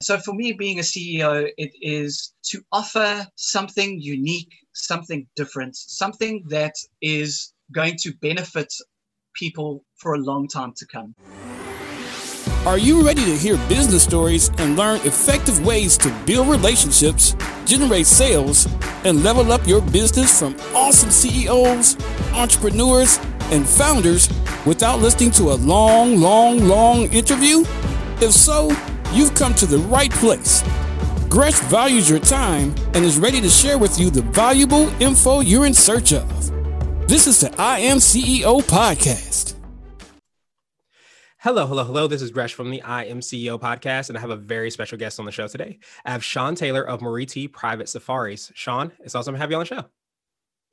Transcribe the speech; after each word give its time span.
So 0.00 0.16
for 0.16 0.32
me, 0.32 0.52
being 0.52 0.78
a 0.78 0.82
CEO, 0.82 1.50
it 1.58 1.72
is 1.80 2.32
to 2.50 2.62
offer 2.70 3.26
something 3.34 4.00
unique, 4.00 4.52
something 4.72 5.26
different, 5.34 5.74
something 5.74 6.44
that 6.50 6.74
is 7.02 7.52
going 7.72 7.96
to 8.02 8.12
benefit 8.22 8.72
people 9.34 9.84
for 9.96 10.14
a 10.14 10.18
long 10.18 10.46
time 10.46 10.72
to 10.76 10.86
come. 10.86 11.16
Are 12.64 12.78
you 12.78 13.04
ready 13.04 13.24
to 13.24 13.36
hear 13.36 13.56
business 13.68 14.04
stories 14.04 14.50
and 14.58 14.76
learn 14.76 15.00
effective 15.00 15.66
ways 15.66 15.98
to 15.98 16.16
build 16.24 16.46
relationships, 16.48 17.34
generate 17.64 18.06
sales, 18.06 18.68
and 19.04 19.24
level 19.24 19.50
up 19.50 19.66
your 19.66 19.80
business 19.80 20.38
from 20.38 20.54
awesome 20.76 21.10
CEOs, 21.10 21.96
entrepreneurs, 22.34 23.18
and 23.50 23.66
founders 23.66 24.28
without 24.64 25.00
listening 25.00 25.32
to 25.32 25.50
a 25.50 25.56
long, 25.58 26.20
long, 26.20 26.68
long 26.68 27.12
interview? 27.12 27.64
If 28.20 28.30
so, 28.30 28.70
you've 29.12 29.34
come 29.34 29.54
to 29.54 29.66
the 29.66 29.78
right 29.78 30.10
place. 30.10 30.62
Gresh 31.28 31.58
values 31.60 32.08
your 32.08 32.18
time 32.18 32.74
and 32.94 33.04
is 33.04 33.18
ready 33.18 33.40
to 33.40 33.48
share 33.48 33.78
with 33.78 33.98
you 33.98 34.10
the 34.10 34.22
valuable 34.22 34.88
info 35.00 35.40
you're 35.40 35.66
in 35.66 35.74
search 35.74 36.12
of. 36.12 36.28
This 37.08 37.26
is 37.26 37.40
the 37.40 37.54
I 37.60 37.80
Am 37.80 37.98
CEO 37.98 38.60
podcast. 38.62 39.54
Hello, 41.38 41.66
hello, 41.66 41.84
hello. 41.84 42.06
This 42.08 42.20
is 42.20 42.30
Gresh 42.30 42.52
from 42.52 42.70
the 42.70 42.82
I 42.82 43.04
Am 43.04 43.20
CEO 43.20 43.60
podcast, 43.60 44.08
and 44.08 44.18
I 44.18 44.20
have 44.20 44.30
a 44.30 44.36
very 44.36 44.70
special 44.70 44.98
guest 44.98 45.20
on 45.20 45.24
the 45.24 45.32
show 45.32 45.46
today. 45.48 45.78
I 46.04 46.10
have 46.10 46.24
Sean 46.24 46.54
Taylor 46.54 46.82
of 46.82 47.00
Mariti 47.00 47.50
Private 47.50 47.88
Safaris. 47.88 48.50
Sean, 48.54 48.92
it's 49.00 49.14
awesome 49.14 49.34
to 49.34 49.40
have 49.40 49.50
you 49.50 49.56
on 49.56 49.60
the 49.60 49.66
show. 49.66 49.84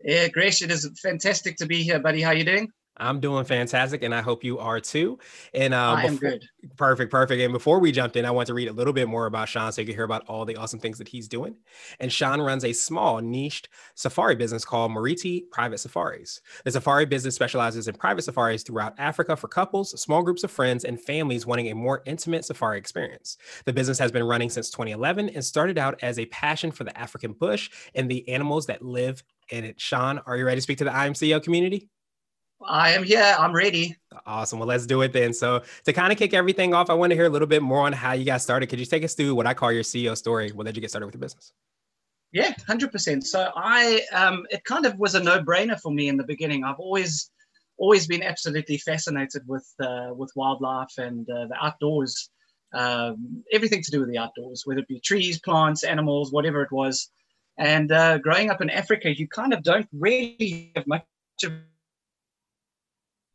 Yeah, 0.03 0.27
Gresh, 0.27 0.61
it 0.61 0.71
is 0.71 0.89
fantastic 1.01 1.57
to 1.57 1.65
be 1.65 1.83
here, 1.83 1.99
buddy. 1.99 2.21
How 2.21 2.31
you 2.31 2.43
doing? 2.43 2.71
I'm 2.97 3.19
doing 3.19 3.43
fantastic, 3.45 4.03
and 4.03 4.15
I 4.15 4.21
hope 4.21 4.43
you 4.43 4.57
are 4.59 4.79
too. 4.79 5.19
And 5.53 5.73
uh, 5.73 5.93
I 5.93 6.03
am 6.03 6.13
before, 6.15 6.31
good. 6.31 6.45
Perfect, 6.77 7.11
perfect. 7.11 7.41
And 7.41 7.51
before 7.51 7.79
we 7.79 7.91
jumped 7.91 8.15
in, 8.15 8.25
I 8.25 8.31
want 8.31 8.47
to 8.47 8.53
read 8.53 8.69
a 8.69 8.73
little 8.73 8.93
bit 8.93 9.07
more 9.07 9.25
about 9.25 9.49
Sean 9.49 9.71
so 9.71 9.81
you 9.81 9.87
can 9.87 9.95
hear 9.95 10.05
about 10.05 10.25
all 10.27 10.45
the 10.45 10.55
awesome 10.55 10.79
things 10.79 10.97
that 10.99 11.07
he's 11.07 11.27
doing. 11.27 11.55
And 11.99 12.11
Sean 12.11 12.41
runs 12.41 12.63
a 12.63 12.73
small 12.73 13.19
niched 13.19 13.69
safari 13.95 14.35
business 14.35 14.63
called 14.63 14.91
Mariti 14.91 15.49
Private 15.51 15.79
Safaris. 15.79 16.41
The 16.63 16.71
safari 16.71 17.05
business 17.05 17.35
specializes 17.35 17.87
in 17.87 17.95
private 17.95 18.23
safaris 18.23 18.63
throughout 18.63 18.93
Africa 18.97 19.35
for 19.35 19.47
couples, 19.47 19.99
small 19.99 20.23
groups 20.23 20.43
of 20.43 20.51
friends, 20.51 20.85
and 20.85 20.99
families 20.99 21.45
wanting 21.45 21.69
a 21.69 21.75
more 21.75 22.01
intimate 22.05 22.45
safari 22.45 22.77
experience. 22.77 23.37
The 23.65 23.73
business 23.73 23.99
has 23.99 24.11
been 24.11 24.23
running 24.23 24.49
since 24.49 24.69
2011 24.69 25.29
and 25.29 25.43
started 25.43 25.77
out 25.77 25.99
as 26.01 26.17
a 26.17 26.25
passion 26.27 26.71
for 26.71 26.85
the 26.85 26.97
African 26.97 27.33
bush 27.33 27.69
and 27.93 28.09
the 28.09 28.27
animals 28.29 28.67
that 28.67 28.81
live 28.81 29.23
in 29.49 29.63
it. 29.63 29.79
Sean, 29.79 30.19
are 30.25 30.37
you 30.37 30.45
ready 30.45 30.57
to 30.57 30.61
speak 30.61 30.77
to 30.79 30.83
the 30.85 30.93
I 30.93 31.05
Am 31.05 31.13
CEO 31.13 31.43
community? 31.43 31.89
I 32.67 32.91
am 32.91 33.03
here. 33.03 33.35
I'm 33.37 33.53
ready. 33.53 33.95
Awesome. 34.25 34.59
Well, 34.59 34.67
let's 34.67 34.85
do 34.85 35.01
it 35.01 35.13
then. 35.13 35.33
So, 35.33 35.63
to 35.83 35.93
kind 35.93 36.11
of 36.11 36.17
kick 36.17 36.33
everything 36.33 36.73
off, 36.73 36.89
I 36.89 36.93
want 36.93 37.11
to 37.11 37.15
hear 37.15 37.25
a 37.25 37.29
little 37.29 37.47
bit 37.47 37.61
more 37.61 37.85
on 37.85 37.93
how 37.93 38.13
you 38.13 38.25
got 38.25 38.41
started. 38.41 38.67
Could 38.67 38.79
you 38.79 38.85
take 38.85 39.03
us 39.03 39.13
through 39.13 39.35
what 39.35 39.45
I 39.47 39.53
call 39.53 39.71
your 39.71 39.83
CEO 39.83 40.15
story? 40.17 40.51
What 40.51 40.65
did 40.65 40.75
you 40.75 40.81
get 40.81 40.89
started 40.89 41.05
with 41.05 41.13
the 41.13 41.19
business? 41.19 41.53
Yeah, 42.31 42.53
hundred 42.67 42.91
percent. 42.91 43.25
So 43.25 43.51
I, 43.55 44.01
um, 44.11 44.45
it 44.49 44.63
kind 44.63 44.85
of 44.85 44.97
was 44.99 45.15
a 45.15 45.23
no-brainer 45.23 45.79
for 45.79 45.91
me 45.91 46.09
in 46.09 46.17
the 46.17 46.23
beginning. 46.23 46.63
I've 46.63 46.79
always, 46.79 47.31
always 47.77 48.07
been 48.07 48.23
absolutely 48.23 48.77
fascinated 48.77 49.43
with 49.47 49.67
uh, 49.79 50.09
with 50.13 50.31
wildlife 50.35 50.97
and 50.97 51.29
uh, 51.29 51.47
the 51.47 51.55
outdoors, 51.61 52.29
um, 52.73 53.43
everything 53.53 53.81
to 53.83 53.91
do 53.91 53.99
with 54.01 54.09
the 54.09 54.17
outdoors, 54.17 54.63
whether 54.65 54.81
it 54.81 54.87
be 54.87 54.99
trees, 54.99 55.39
plants, 55.39 55.83
animals, 55.83 56.31
whatever 56.31 56.61
it 56.61 56.71
was. 56.71 57.09
And 57.57 57.91
uh, 57.91 58.17
growing 58.17 58.49
up 58.49 58.61
in 58.61 58.69
Africa, 58.69 59.17
you 59.17 59.27
kind 59.27 59.53
of 59.53 59.63
don't 59.63 59.87
really 59.93 60.71
have 60.75 60.87
much 60.87 61.05
of 61.43 61.53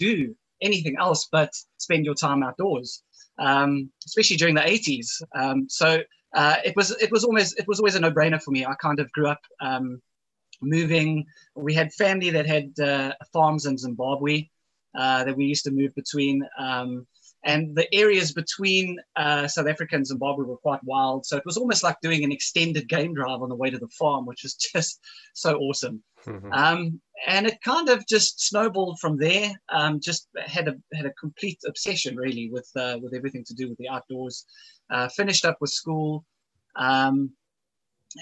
do 0.01 0.35
anything 0.61 0.97
else 0.99 1.29
but 1.31 1.53
spend 1.79 2.05
your 2.05 2.15
time 2.15 2.43
outdoors, 2.43 3.03
um, 3.39 3.91
especially 4.07 4.37
during 4.37 4.55
the 4.55 4.63
80s. 4.63 5.07
Um, 5.35 5.69
so 5.69 6.03
uh, 6.35 6.57
it 6.65 6.75
was 6.77 6.91
it 7.01 7.11
was 7.11 7.25
almost 7.25 7.59
it 7.59 7.67
was 7.69 7.81
always 7.81 7.95
a 7.95 8.01
no-brainer 8.01 8.43
for 8.43 8.51
me. 8.51 8.65
I 8.65 8.75
kind 8.75 9.01
of 9.01 9.11
grew 9.13 9.29
up 9.29 9.41
um, 9.61 10.01
moving. 10.61 11.27
We 11.55 11.75
had 11.75 11.93
family 11.93 12.31
that 12.31 12.47
had 12.47 12.79
uh, 12.81 13.13
farms 13.33 13.67
in 13.67 13.77
Zimbabwe 13.79 14.49
uh, 14.97 15.25
that 15.25 15.37
we 15.37 15.45
used 15.47 15.65
to 15.65 15.71
move 15.71 15.95
between. 15.95 16.47
Um, 16.59 17.07
and 17.43 17.75
the 17.75 17.93
areas 17.95 18.33
between 18.33 18.99
uh, 19.17 19.49
South 19.49 19.67
Africa 19.67 19.97
and 19.97 20.07
Zimbabwe 20.07 20.45
were 20.45 20.59
quite 20.59 20.85
wild. 20.85 21.25
So 21.25 21.39
it 21.39 21.47
was 21.47 21.57
almost 21.57 21.83
like 21.83 21.97
doing 22.03 22.23
an 22.23 22.33
extended 22.33 22.87
game 22.89 23.15
drive 23.15 23.41
on 23.41 23.49
the 23.49 23.55
way 23.55 23.71
to 23.71 23.79
the 23.79 23.89
farm, 23.99 24.27
which 24.27 24.43
was 24.43 24.55
just 24.75 25.01
so 25.35 25.57
awesome. 25.57 26.03
Mm-hmm. 26.27 26.53
And 27.27 27.47
it 27.47 27.61
kind 27.63 27.89
of 27.89 28.07
just 28.07 28.41
snowballed 28.41 28.99
from 28.99 29.17
there. 29.19 29.53
Um, 29.69 30.01
just 30.01 30.29
had 30.47 30.69
a 30.69 30.75
had 30.95 31.07
a 31.07 31.13
complete 31.13 31.59
obsession 31.67 32.17
really 32.17 32.51
with 32.51 32.71
uh, 32.77 32.99
with 33.03 33.15
everything 33.15 33.45
to 33.45 33.55
do 33.55 33.69
with 33.69 33.79
the 33.79 33.89
outdoors. 33.89 34.47
Uh, 34.91 35.09
finished 35.09 35.45
up 35.45 35.59
with 35.61 35.71
school, 35.71 36.25
um, 36.77 37.31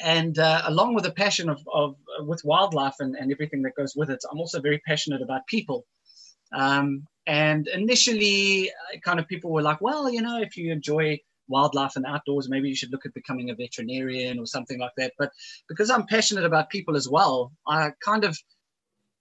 and 0.04 0.38
uh, 0.38 0.62
along 0.66 0.94
with 0.94 1.06
a 1.06 1.12
passion 1.12 1.48
of, 1.48 1.60
of 1.72 1.96
with 2.20 2.44
wildlife 2.44 2.96
and, 2.98 3.14
and 3.16 3.32
everything 3.32 3.62
that 3.62 3.74
goes 3.76 3.94
with 3.96 4.10
it, 4.10 4.22
I'm 4.30 4.38
also 4.38 4.60
very 4.60 4.80
passionate 4.86 5.22
about 5.22 5.46
people. 5.46 5.86
Um, 6.52 7.06
and 7.26 7.68
initially, 7.68 8.70
uh, 8.70 8.98
kind 9.04 9.20
of 9.20 9.28
people 9.28 9.50
were 9.50 9.62
like, 9.62 9.80
well, 9.80 10.10
you 10.10 10.22
know, 10.22 10.40
if 10.40 10.56
you 10.56 10.72
enjoy 10.72 11.18
wildlife 11.48 11.96
and 11.96 12.06
outdoors, 12.06 12.48
maybe 12.48 12.68
you 12.68 12.74
should 12.76 12.92
look 12.92 13.06
at 13.06 13.14
becoming 13.14 13.50
a 13.50 13.54
veterinarian 13.54 14.38
or 14.38 14.46
something 14.46 14.78
like 14.78 14.92
that. 14.96 15.12
But 15.18 15.30
because 15.68 15.90
I'm 15.90 16.06
passionate 16.06 16.44
about 16.44 16.70
people 16.70 16.96
as 16.96 17.08
well, 17.08 17.52
I 17.66 17.90
kind 18.04 18.24
of 18.24 18.38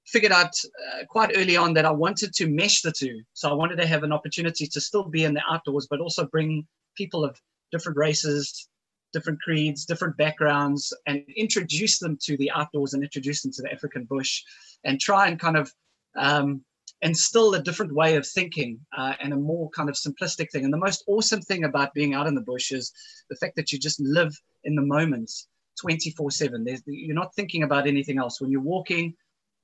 figured 0.07 0.31
out 0.31 0.53
uh, 0.65 1.05
quite 1.09 1.31
early 1.35 1.57
on 1.57 1.73
that 1.73 1.85
I 1.85 1.91
wanted 1.91 2.33
to 2.35 2.47
mesh 2.47 2.81
the 2.81 2.91
two. 2.91 3.21
So 3.33 3.49
I 3.49 3.53
wanted 3.53 3.77
to 3.77 3.87
have 3.87 4.03
an 4.03 4.13
opportunity 4.13 4.65
to 4.67 4.81
still 4.81 5.03
be 5.03 5.25
in 5.25 5.33
the 5.33 5.41
outdoors, 5.49 5.87
but 5.89 5.99
also 5.99 6.25
bring 6.25 6.65
people 6.95 7.25
of 7.25 7.39
different 7.71 7.97
races, 7.97 8.69
different 9.13 9.41
creeds, 9.41 9.85
different 9.85 10.15
backgrounds, 10.17 10.93
and 11.07 11.23
introduce 11.35 11.99
them 11.99 12.17
to 12.23 12.37
the 12.37 12.51
outdoors 12.51 12.93
and 12.93 13.03
introduce 13.03 13.41
them 13.41 13.51
to 13.51 13.61
the 13.61 13.71
African 13.71 14.05
bush 14.05 14.43
and 14.83 14.99
try 14.99 15.27
and 15.27 15.39
kind 15.39 15.57
of 15.57 15.71
um, 16.15 16.63
and 17.01 17.15
still 17.15 17.53
a 17.53 17.61
different 17.61 17.93
way 17.93 18.15
of 18.15 18.25
thinking 18.25 18.79
uh, 18.97 19.13
and 19.21 19.33
a 19.33 19.37
more 19.37 19.69
kind 19.69 19.87
of 19.89 19.95
simplistic 19.95 20.49
thing. 20.51 20.63
And 20.63 20.73
the 20.73 20.77
most 20.77 21.03
awesome 21.07 21.41
thing 21.41 21.63
about 21.63 21.93
being 21.93 22.15
out 22.15 22.27
in 22.27 22.33
the 22.33 22.41
bush 22.41 22.71
is 22.71 22.91
the 23.29 23.35
fact 23.35 23.55
that 23.55 23.71
you 23.71 23.77
just 23.77 23.99
live 23.99 24.35
in 24.63 24.75
the 24.75 24.81
moment 24.81 25.31
24 25.79 26.31
7. 26.31 26.65
You're 26.87 27.15
not 27.15 27.35
thinking 27.35 27.63
about 27.63 27.87
anything 27.87 28.17
else. 28.17 28.41
When 28.41 28.49
you're 28.49 28.61
walking, 28.61 29.13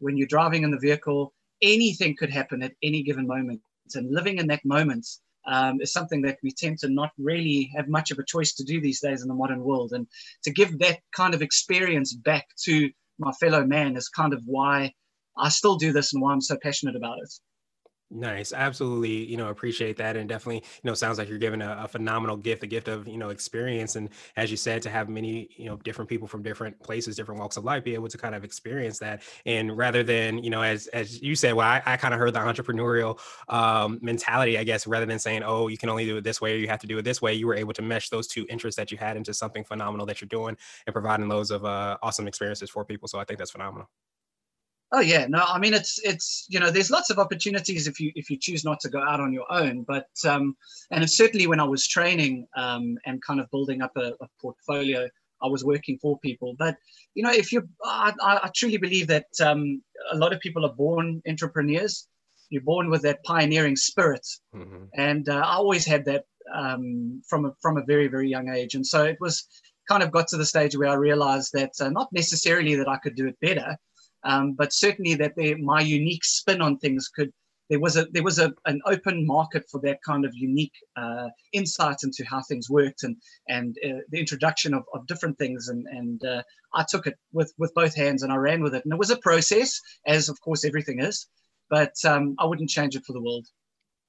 when 0.03 0.17
you're 0.17 0.27
driving 0.27 0.63
in 0.63 0.71
the 0.71 0.79
vehicle, 0.79 1.33
anything 1.61 2.15
could 2.15 2.29
happen 2.29 2.61
at 2.61 2.73
any 2.83 3.03
given 3.03 3.25
moment. 3.25 3.61
And 3.95 4.11
living 4.11 4.37
in 4.37 4.47
that 4.47 4.65
moment 4.65 5.07
um, 5.45 5.81
is 5.81 5.93
something 5.93 6.21
that 6.23 6.37
we 6.43 6.51
tend 6.51 6.79
to 6.79 6.89
not 6.89 7.11
really 7.17 7.71
have 7.75 7.87
much 7.87 8.11
of 8.11 8.19
a 8.19 8.25
choice 8.25 8.53
to 8.55 8.63
do 8.63 8.81
these 8.81 9.01
days 9.01 9.21
in 9.21 9.27
the 9.27 9.33
modern 9.33 9.63
world. 9.63 9.93
And 9.93 10.07
to 10.43 10.51
give 10.51 10.79
that 10.79 10.99
kind 11.15 11.33
of 11.33 11.41
experience 11.41 12.13
back 12.13 12.47
to 12.65 12.89
my 13.19 13.31
fellow 13.33 13.65
man 13.65 13.95
is 13.95 14.09
kind 14.09 14.33
of 14.33 14.41
why 14.45 14.93
I 15.37 15.49
still 15.49 15.77
do 15.77 15.91
this 15.91 16.13
and 16.13 16.21
why 16.21 16.33
I'm 16.33 16.41
so 16.41 16.57
passionate 16.61 16.95
about 16.95 17.19
it. 17.19 17.33
Nice. 18.15 18.53
Absolutely. 18.53 19.25
You 19.25 19.37
know, 19.37 19.47
appreciate 19.49 19.97
that. 19.97 20.15
And 20.15 20.29
definitely, 20.29 20.57
you 20.57 20.87
know, 20.87 20.93
sounds 20.93 21.17
like 21.17 21.27
you're 21.27 21.39
given 21.39 21.63
a, 21.63 21.79
a, 21.85 21.87
phenomenal 21.87 22.37
gift, 22.37 22.61
a 22.61 22.67
gift 22.67 22.87
of, 22.87 23.07
you 23.07 23.17
know, 23.17 23.29
experience. 23.29 23.95
And 23.95 24.07
as 24.37 24.51
you 24.51 24.57
said, 24.57 24.83
to 24.83 24.89
have 24.91 25.09
many, 25.09 25.49
you 25.57 25.65
know, 25.65 25.77
different 25.77 26.09
people 26.09 26.27
from 26.27 26.43
different 26.43 26.79
places, 26.79 27.15
different 27.15 27.41
walks 27.41 27.57
of 27.57 27.63
life, 27.63 27.83
be 27.83 27.95
able 27.95 28.09
to 28.09 28.17
kind 28.19 28.35
of 28.35 28.43
experience 28.43 28.99
that. 28.99 29.23
And 29.47 29.75
rather 29.75 30.03
than, 30.03 30.43
you 30.43 30.51
know, 30.51 30.61
as, 30.61 30.85
as 30.87 31.23
you 31.23 31.35
said, 31.35 31.55
well, 31.55 31.67
I, 31.67 31.81
I 31.87 31.97
kind 31.97 32.13
of 32.13 32.19
heard 32.19 32.35
the 32.35 32.39
entrepreneurial 32.39 33.19
um, 33.49 33.97
mentality, 34.03 34.59
I 34.59 34.63
guess, 34.63 34.85
rather 34.85 35.07
than 35.07 35.17
saying, 35.17 35.41
oh, 35.43 35.67
you 35.67 35.79
can 35.79 35.89
only 35.89 36.05
do 36.05 36.17
it 36.17 36.23
this 36.23 36.39
way 36.39 36.53
or 36.53 36.57
you 36.57 36.67
have 36.67 36.81
to 36.81 36.87
do 36.87 36.99
it 36.99 37.01
this 37.01 37.19
way, 37.19 37.33
you 37.33 37.47
were 37.47 37.55
able 37.55 37.73
to 37.73 37.81
mesh 37.81 38.09
those 38.09 38.27
two 38.27 38.45
interests 38.47 38.77
that 38.77 38.91
you 38.91 38.97
had 38.99 39.17
into 39.17 39.33
something 39.33 39.63
phenomenal 39.63 40.05
that 40.05 40.21
you're 40.21 40.27
doing 40.27 40.55
and 40.85 40.93
providing 40.93 41.27
loads 41.27 41.49
of 41.49 41.65
uh, 41.65 41.97
awesome 42.03 42.27
experiences 42.27 42.69
for 42.69 42.85
people. 42.85 43.07
So 43.07 43.17
I 43.17 43.23
think 43.23 43.39
that's 43.39 43.51
phenomenal. 43.51 43.89
Oh 44.95 44.99
yeah, 44.99 45.25
no, 45.27 45.43
I 45.47 45.57
mean 45.57 45.73
it's 45.73 45.99
it's 46.03 46.45
you 46.49 46.59
know 46.59 46.69
there's 46.69 46.91
lots 46.91 47.09
of 47.09 47.17
opportunities 47.17 47.87
if 47.87 47.99
you 47.99 48.11
if 48.13 48.29
you 48.29 48.37
choose 48.37 48.63
not 48.63 48.79
to 48.81 48.89
go 48.89 49.01
out 49.01 49.19
on 49.19 49.33
your 49.33 49.51
own, 49.51 49.81
but 49.81 50.07
um, 50.23 50.55
and 50.91 51.09
certainly 51.09 51.47
when 51.47 51.59
I 51.59 51.63
was 51.63 51.87
training 51.87 52.47
um, 52.55 52.99
and 53.07 53.19
kind 53.23 53.39
of 53.39 53.49
building 53.49 53.81
up 53.81 53.91
a, 53.97 54.13
a, 54.21 54.27
portfolio, 54.39 55.09
I 55.41 55.47
was 55.47 55.65
working 55.65 55.97
for 55.97 56.19
people. 56.19 56.55
But 56.59 56.77
you 57.15 57.23
know 57.23 57.31
if 57.31 57.51
you, 57.51 57.67
I, 57.83 58.13
I 58.21 58.51
truly 58.55 58.77
believe 58.77 59.07
that 59.07 59.25
um, 59.41 59.81
a 60.11 60.15
lot 60.15 60.31
of 60.31 60.39
people 60.39 60.63
are 60.63 60.73
born 60.73 61.23
entrepreneurs. 61.27 62.07
You're 62.49 62.61
born 62.61 62.91
with 62.91 63.01
that 63.01 63.23
pioneering 63.23 63.75
spirit, 63.75 64.27
mm-hmm. 64.55 64.85
and 64.93 65.27
uh, 65.27 65.41
I 65.43 65.55
always 65.55 65.87
had 65.87 66.05
that 66.05 66.25
um, 66.53 67.23
from 67.27 67.45
a, 67.45 67.55
from 67.63 67.77
a 67.77 67.83
very 67.83 68.07
very 68.07 68.29
young 68.29 68.49
age, 68.49 68.75
and 68.75 68.85
so 68.85 69.05
it 69.05 69.17
was 69.19 69.47
kind 69.89 70.03
of 70.03 70.11
got 70.11 70.27
to 70.27 70.37
the 70.37 70.45
stage 70.45 70.77
where 70.77 70.89
I 70.89 70.93
realized 70.93 71.51
that 71.53 71.71
uh, 71.81 71.89
not 71.89 72.13
necessarily 72.13 72.75
that 72.75 72.87
I 72.87 72.97
could 72.97 73.15
do 73.15 73.27
it 73.27 73.39
better 73.41 73.75
um, 74.25 74.53
but 74.53 74.73
certainly 74.73 75.15
that 75.15 75.35
they, 75.35 75.55
my 75.55 75.81
unique 75.81 76.23
spin 76.23 76.61
on 76.61 76.77
things 76.77 77.07
could 77.07 77.31
there 77.69 77.79
was 77.79 77.95
a 77.95 78.05
there 78.11 78.23
was 78.23 78.39
a, 78.39 78.53
an 78.65 78.81
open 78.85 79.25
market 79.25 79.63
for 79.71 79.79
that 79.81 79.99
kind 80.05 80.25
of 80.25 80.35
unique 80.35 80.73
uh, 80.97 81.29
insight 81.53 82.03
into 82.03 82.23
how 82.25 82.41
things 82.41 82.69
worked 82.69 83.03
and 83.03 83.15
and 83.47 83.77
uh, 83.85 83.99
the 84.09 84.19
introduction 84.19 84.73
of, 84.73 84.83
of 84.93 85.07
different 85.07 85.37
things 85.37 85.69
and 85.69 85.87
and 85.87 86.23
uh, 86.25 86.43
I 86.73 86.85
took 86.87 87.07
it 87.07 87.15
with 87.31 87.53
with 87.57 87.73
both 87.73 87.95
hands 87.95 88.23
and 88.23 88.33
I 88.33 88.35
ran 88.35 88.61
with 88.61 88.75
it 88.75 88.83
and 88.83 88.93
it 88.93 88.99
was 88.99 89.11
a 89.11 89.17
process 89.17 89.79
as 90.05 90.29
of 90.29 90.39
course 90.41 90.65
everything 90.65 90.99
is 90.99 91.27
but 91.69 91.93
um, 92.05 92.35
I 92.37 92.45
wouldn't 92.45 92.69
change 92.69 92.95
it 92.95 93.03
for 93.05 93.13
the 93.13 93.21
world. 93.21 93.47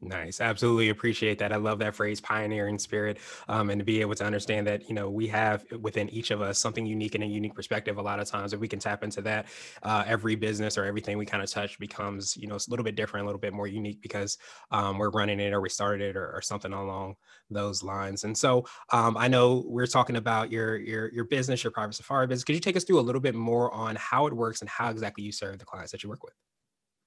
Nice. 0.04 0.42
Absolutely 0.42 0.90
appreciate 0.90 1.38
that. 1.38 1.50
I 1.50 1.56
love 1.56 1.78
that 1.78 1.94
phrase, 1.94 2.20
pioneering 2.20 2.78
spirit, 2.78 3.18
um, 3.48 3.70
and 3.70 3.78
to 3.78 3.84
be 3.84 4.02
able 4.02 4.14
to 4.16 4.24
understand 4.24 4.66
that, 4.66 4.86
you 4.86 4.94
know, 4.94 5.08
we 5.08 5.26
have 5.28 5.64
within 5.80 6.10
each 6.10 6.30
of 6.30 6.42
us 6.42 6.58
something 6.58 6.84
unique 6.84 7.14
and 7.14 7.24
a 7.24 7.26
unique 7.26 7.54
perspective. 7.54 7.96
A 7.96 8.02
lot 8.02 8.20
of 8.20 8.28
times, 8.28 8.52
if 8.52 8.60
we 8.60 8.68
can 8.68 8.78
tap 8.78 9.02
into 9.02 9.22
that, 9.22 9.46
uh, 9.82 10.04
every 10.06 10.34
business 10.34 10.76
or 10.76 10.84
everything 10.84 11.16
we 11.16 11.24
kind 11.24 11.42
of 11.42 11.50
touch 11.50 11.78
becomes, 11.78 12.36
you 12.36 12.46
know, 12.46 12.56
a 12.56 12.60
little 12.68 12.84
bit 12.84 12.96
different, 12.96 13.24
a 13.24 13.26
little 13.26 13.40
bit 13.40 13.54
more 13.54 13.66
unique 13.66 14.02
because 14.02 14.36
um, 14.70 14.98
we're 14.98 15.10
running 15.10 15.40
it 15.40 15.54
or 15.54 15.62
we 15.62 15.70
started 15.70 16.02
it 16.02 16.16
or, 16.16 16.32
or, 16.32 16.42
something 16.42 16.74
along 16.74 17.14
those 17.48 17.82
lines. 17.82 18.24
And 18.24 18.36
so 18.36 18.66
um, 18.92 19.16
I 19.16 19.28
know 19.28 19.64
we're 19.66 19.86
talking 19.86 20.16
about 20.16 20.52
your, 20.52 20.76
your, 20.76 21.10
your 21.12 21.24
business, 21.24 21.64
your 21.64 21.70
private 21.70 21.94
safari 21.94 22.26
business. 22.26 22.44
Could 22.44 22.56
you 22.56 22.60
take 22.60 22.76
us 22.76 22.84
through 22.84 23.00
a 23.00 23.02
little 23.02 23.22
bit 23.22 23.34
more 23.34 23.72
on 23.72 23.96
how 23.96 24.26
it 24.26 24.34
works 24.34 24.60
and 24.60 24.68
how 24.68 24.90
exactly 24.90 25.24
you 25.24 25.32
serve 25.32 25.58
the 25.58 25.64
clients 25.64 25.92
that 25.92 26.02
you 26.02 26.10
work 26.10 26.22
with? 26.22 26.34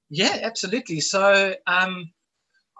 Yeah, 0.09 0.39
absolutely. 0.41 1.01
So, 1.01 1.53
um, 1.67 2.11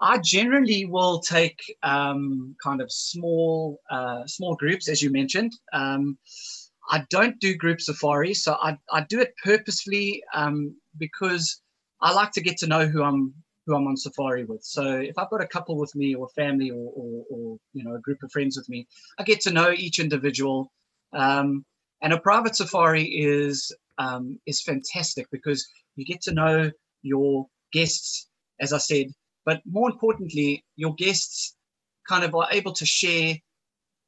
I 0.00 0.18
generally 0.18 0.84
will 0.84 1.20
take 1.20 1.60
um, 1.82 2.54
kind 2.62 2.80
of 2.80 2.90
small 2.92 3.80
uh, 3.90 4.26
small 4.26 4.54
groups, 4.54 4.88
as 4.88 5.02
you 5.02 5.10
mentioned. 5.10 5.52
Um, 5.72 6.18
I 6.90 7.04
don't 7.10 7.38
do 7.40 7.54
group 7.54 7.80
safari, 7.80 8.34
so 8.34 8.56
I, 8.62 8.78
I 8.90 9.02
do 9.08 9.20
it 9.20 9.34
purposefully 9.44 10.22
um, 10.34 10.74
because 10.96 11.60
I 12.00 12.12
like 12.12 12.32
to 12.32 12.40
get 12.40 12.56
to 12.58 12.66
know 12.66 12.86
who 12.86 13.02
I'm 13.02 13.34
who 13.66 13.74
I'm 13.74 13.86
on 13.86 13.96
safari 13.96 14.44
with. 14.44 14.62
So 14.64 14.96
if 14.96 15.18
I've 15.18 15.28
got 15.28 15.42
a 15.42 15.46
couple 15.46 15.76
with 15.76 15.94
me, 15.94 16.14
or 16.14 16.28
family, 16.30 16.70
or, 16.70 16.92
or, 16.94 17.24
or 17.30 17.58
you 17.74 17.84
know 17.84 17.94
a 17.94 18.00
group 18.00 18.22
of 18.22 18.32
friends 18.32 18.56
with 18.56 18.68
me, 18.68 18.86
I 19.18 19.24
get 19.24 19.40
to 19.42 19.52
know 19.52 19.70
each 19.70 19.98
individual. 19.98 20.72
Um, 21.12 21.64
and 22.02 22.12
a 22.12 22.20
private 22.20 22.56
safari 22.56 23.04
is 23.04 23.74
um, 23.98 24.38
is 24.46 24.62
fantastic 24.62 25.26
because 25.32 25.66
you 25.96 26.04
get 26.04 26.22
to 26.22 26.32
know 26.32 26.70
your 27.02 27.46
guests, 27.72 28.28
as 28.60 28.72
I 28.72 28.78
said, 28.78 29.08
but 29.48 29.62
more 29.64 29.88
importantly, 29.90 30.62
your 30.76 30.94
guests 30.96 31.56
kind 32.06 32.22
of 32.22 32.34
are 32.34 32.48
able 32.52 32.74
to 32.74 32.84
share 32.84 33.34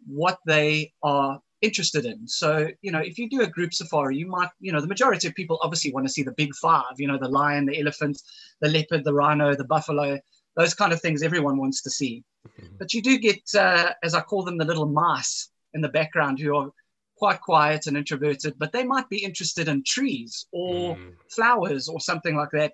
what 0.06 0.38
they 0.46 0.92
are 1.02 1.40
interested 1.62 2.04
in. 2.04 2.28
So, 2.28 2.68
you 2.82 2.92
know, 2.92 2.98
if 2.98 3.16
you 3.16 3.26
do 3.26 3.40
a 3.40 3.46
group 3.46 3.72
safari, 3.72 4.18
you 4.18 4.26
might, 4.26 4.50
you 4.60 4.70
know, 4.70 4.82
the 4.82 4.86
majority 4.94 5.26
of 5.28 5.34
people 5.34 5.58
obviously 5.62 5.94
want 5.94 6.06
to 6.06 6.12
see 6.12 6.22
the 6.22 6.32
big 6.32 6.54
five, 6.56 6.92
you 6.98 7.08
know, 7.08 7.16
the 7.16 7.30
lion, 7.40 7.64
the 7.64 7.80
elephant, 7.80 8.20
the 8.60 8.68
leopard, 8.68 9.02
the 9.02 9.14
rhino, 9.14 9.54
the 9.54 9.64
buffalo, 9.64 10.18
those 10.58 10.74
kind 10.74 10.92
of 10.92 11.00
things 11.00 11.22
everyone 11.22 11.56
wants 11.56 11.80
to 11.84 11.90
see. 11.90 12.22
Mm-hmm. 12.46 12.76
But 12.78 12.92
you 12.92 13.00
do 13.00 13.16
get, 13.16 13.40
uh, 13.54 13.94
as 14.02 14.14
I 14.14 14.20
call 14.20 14.42
them, 14.42 14.58
the 14.58 14.66
little 14.66 14.90
mice 14.90 15.48
in 15.72 15.80
the 15.80 15.88
background 15.88 16.38
who 16.38 16.54
are 16.54 16.70
quite 17.20 17.40
quiet 17.42 17.86
and 17.86 17.96
introverted, 17.96 18.54
but 18.58 18.72
they 18.72 18.82
might 18.82 19.08
be 19.10 19.22
interested 19.22 19.68
in 19.68 19.84
trees 19.86 20.46
or 20.52 20.96
mm. 20.96 21.12
flowers 21.36 21.86
or 21.86 22.00
something 22.00 22.34
like 22.34 22.52
that. 22.52 22.72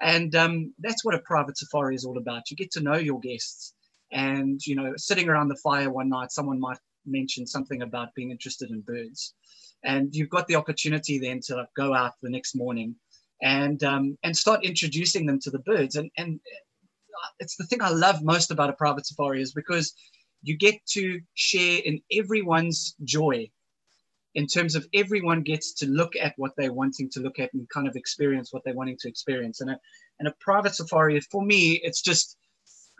And 0.00 0.34
um, 0.36 0.72
that's 0.78 1.04
what 1.04 1.16
a 1.16 1.26
private 1.32 1.58
safari 1.58 1.96
is 1.96 2.04
all 2.04 2.16
about. 2.16 2.50
You 2.50 2.56
get 2.56 2.70
to 2.72 2.86
know 2.86 2.96
your 3.08 3.20
guests. 3.20 3.74
And, 4.12 4.64
you 4.64 4.76
know, 4.76 4.92
sitting 4.96 5.28
around 5.28 5.48
the 5.48 5.62
fire 5.68 5.90
one 5.90 6.08
night, 6.08 6.30
someone 6.30 6.60
might 6.60 6.78
mention 7.04 7.46
something 7.46 7.82
about 7.82 8.14
being 8.14 8.30
interested 8.30 8.70
in 8.70 8.80
birds. 8.80 9.34
And 9.84 10.14
you've 10.14 10.36
got 10.36 10.46
the 10.46 10.56
opportunity 10.56 11.18
then 11.18 11.40
to 11.46 11.66
go 11.76 11.92
out 11.92 12.12
the 12.22 12.30
next 12.30 12.54
morning 12.54 12.94
and 13.42 13.82
um, 13.82 14.16
and 14.22 14.36
start 14.36 14.64
introducing 14.64 15.26
them 15.26 15.40
to 15.40 15.50
the 15.50 15.64
birds. 15.70 15.96
And, 15.96 16.10
and 16.16 16.38
it's 17.40 17.56
the 17.56 17.64
thing 17.64 17.82
I 17.82 17.90
love 17.90 18.22
most 18.22 18.50
about 18.50 18.70
a 18.70 18.74
private 18.84 19.06
safari 19.06 19.42
is 19.42 19.52
because 19.52 19.94
you 20.42 20.56
get 20.56 20.76
to 20.96 21.20
share 21.34 21.80
in 21.84 22.00
everyone's 22.20 22.94
joy 23.04 23.50
in 24.34 24.46
terms 24.46 24.74
of 24.74 24.86
everyone 24.94 25.42
gets 25.42 25.72
to 25.74 25.86
look 25.86 26.14
at 26.16 26.34
what 26.36 26.52
they're 26.56 26.72
wanting 26.72 27.10
to 27.10 27.20
look 27.20 27.38
at 27.38 27.52
and 27.52 27.68
kind 27.68 27.88
of 27.88 27.96
experience 27.96 28.52
what 28.52 28.62
they're 28.64 28.74
wanting 28.74 28.96
to 29.00 29.08
experience. 29.08 29.60
And 29.60 29.70
a, 29.70 29.78
and 30.18 30.28
a 30.28 30.34
private 30.40 30.74
safari, 30.74 31.20
for 31.20 31.42
me, 31.42 31.80
it's 31.82 32.00
just 32.00 32.36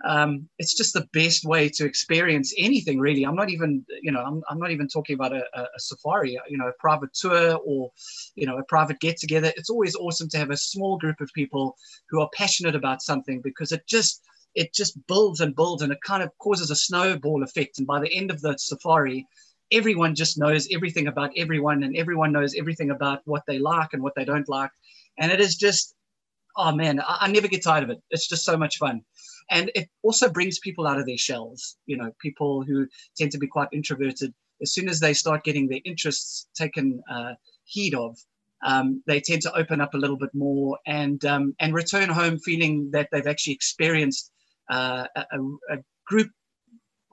um, 0.05 0.49
it's 0.59 0.75
just 0.75 0.95
the 0.95 1.07
best 1.13 1.45
way 1.45 1.69
to 1.69 1.85
experience 1.85 2.55
anything 2.57 2.99
really. 2.99 3.25
I'm 3.25 3.35
not 3.35 3.51
even, 3.51 3.85
you 4.03 4.13
know, 4.13 4.23
I'm, 4.23 4.43
I'm 4.49 4.59
not 4.59 4.71
even 4.71 4.89
talking 4.89 5.15
about 5.15 5.35
a, 5.35 5.45
a, 5.55 5.67
safari, 5.79 6.39
you 6.49 6.57
know, 6.57 6.69
a 6.69 6.73
private 6.79 7.13
tour 7.13 7.59
or, 7.65 7.91
you 8.35 8.47
know, 8.47 8.57
a 8.57 8.65
private 8.65 8.99
get 9.01 9.19
together. 9.19 9.53
It's 9.57 9.69
always 9.71 9.95
awesome 9.95 10.29
to 10.31 10.39
have 10.39 10.51
a 10.51 10.57
small 10.57 10.97
group 10.97 11.21
of 11.21 11.31
people 11.35 11.77
who 12.09 12.21
are 12.21 12.31
passionate 12.35 12.75
about 12.75 13.03
something 13.03 13.43
because 13.43 13.73
it 13.73 13.87
just, 13.87 14.23
it 14.55 14.73
just 14.73 14.99
builds 15.07 15.41
and 15.41 15.55
builds 15.55 15.83
and 15.83 15.93
it 15.93 16.01
kind 16.03 16.23
of 16.23 16.31
causes 16.39 16.71
a 16.71 16.77
snowball 16.77 17.43
effect. 17.43 17.77
And 17.79 17.87
by 17.87 18.01
the 18.01 18.13
end 18.13 18.31
of 18.31 18.41
the 18.41 18.57
safari, 18.57 19.27
everyone 19.73 20.15
just 20.15 20.39
knows 20.39 20.69
everything 20.73 21.07
about 21.07 21.31
everyone 21.37 21.83
and 21.83 21.97
everyone 21.97 22.33
knows 22.33 22.55
everything 22.55 22.91
about 22.91 23.21
what 23.25 23.43
they 23.47 23.59
like 23.59 23.93
and 23.93 24.03
what 24.03 24.15
they 24.15 24.25
don't 24.25 24.49
like. 24.49 24.71
And 25.19 25.31
it 25.31 25.41
is 25.41 25.57
just 25.57 25.95
oh 26.57 26.73
man 26.73 27.01
I, 27.01 27.19
I, 27.23 27.31
never 27.31 27.49
get 27.49 27.63
tired 27.63 27.85
of 27.85 27.91
it. 27.91 28.03
It's 28.11 28.29
just 28.29 28.45
so 28.45 28.57
much 28.57 28.79
fun. 28.79 29.03
And 29.51 29.71
it 29.75 29.89
also 30.03 30.29
brings 30.31 30.59
people 30.59 30.87
out 30.87 30.99
of 30.99 31.07
their 31.07 31.19
shells 31.19 31.77
you 31.87 31.97
know 31.97 32.13
people 32.21 32.63
who 32.63 32.87
tend 33.17 33.33
to 33.33 33.39
be 33.39 33.47
quite 33.47 33.69
introverted. 33.73 34.35
As 34.63 34.73
soon 34.73 34.89
as 34.89 35.01
they 35.01 35.15
start 35.15 35.45
getting 35.45 35.69
their 35.69 35.81
interests 35.85 36.47
taken 36.55 37.03
uh, 37.11 37.35
heed 37.65 37.95
of 37.95 38.17
um, 38.63 39.03
they 39.07 39.21
tend 39.21 39.43
to 39.43 39.57
open 39.57 39.81
up 39.81 39.95
a 39.95 39.99
little 39.99 40.17
bit 40.17 40.35
more 40.35 40.79
and 40.87 41.25
um, 41.25 41.55
and 41.61 41.75
return 41.75 42.09
home 42.09 42.39
feeling 42.39 42.91
that 42.93 43.09
they've 43.11 43.27
actually 43.27 43.55
experienced 43.55 44.31
uh, 44.71 45.07
a, 45.17 45.39
a, 45.71 45.79
group 46.07 46.31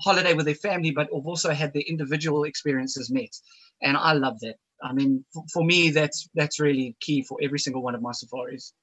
holiday 0.02 0.34
with 0.34 0.46
their 0.46 0.56
family, 0.56 0.92
but 0.92 1.08
have 1.14 1.26
also 1.26 1.52
had 1.52 1.74
their 1.74 1.84
individual 1.88 2.44
experiences 2.44 3.10
met. 3.12 3.30
And 3.82 3.98
I 3.98 4.14
love 4.14 4.40
that. 4.42 4.56
I 4.82 4.94
mean, 4.94 5.26
for, 5.34 5.44
for 5.52 5.64
me, 5.64 5.90
that's 5.90 6.30
that's 6.36 6.60
really 6.60 6.96
key 7.00 7.24
for 7.24 7.38
every 7.42 7.60
single 7.60 7.82
one 7.82 7.96
of 7.96 8.02
my 8.02 8.12
safaris. 8.12 8.74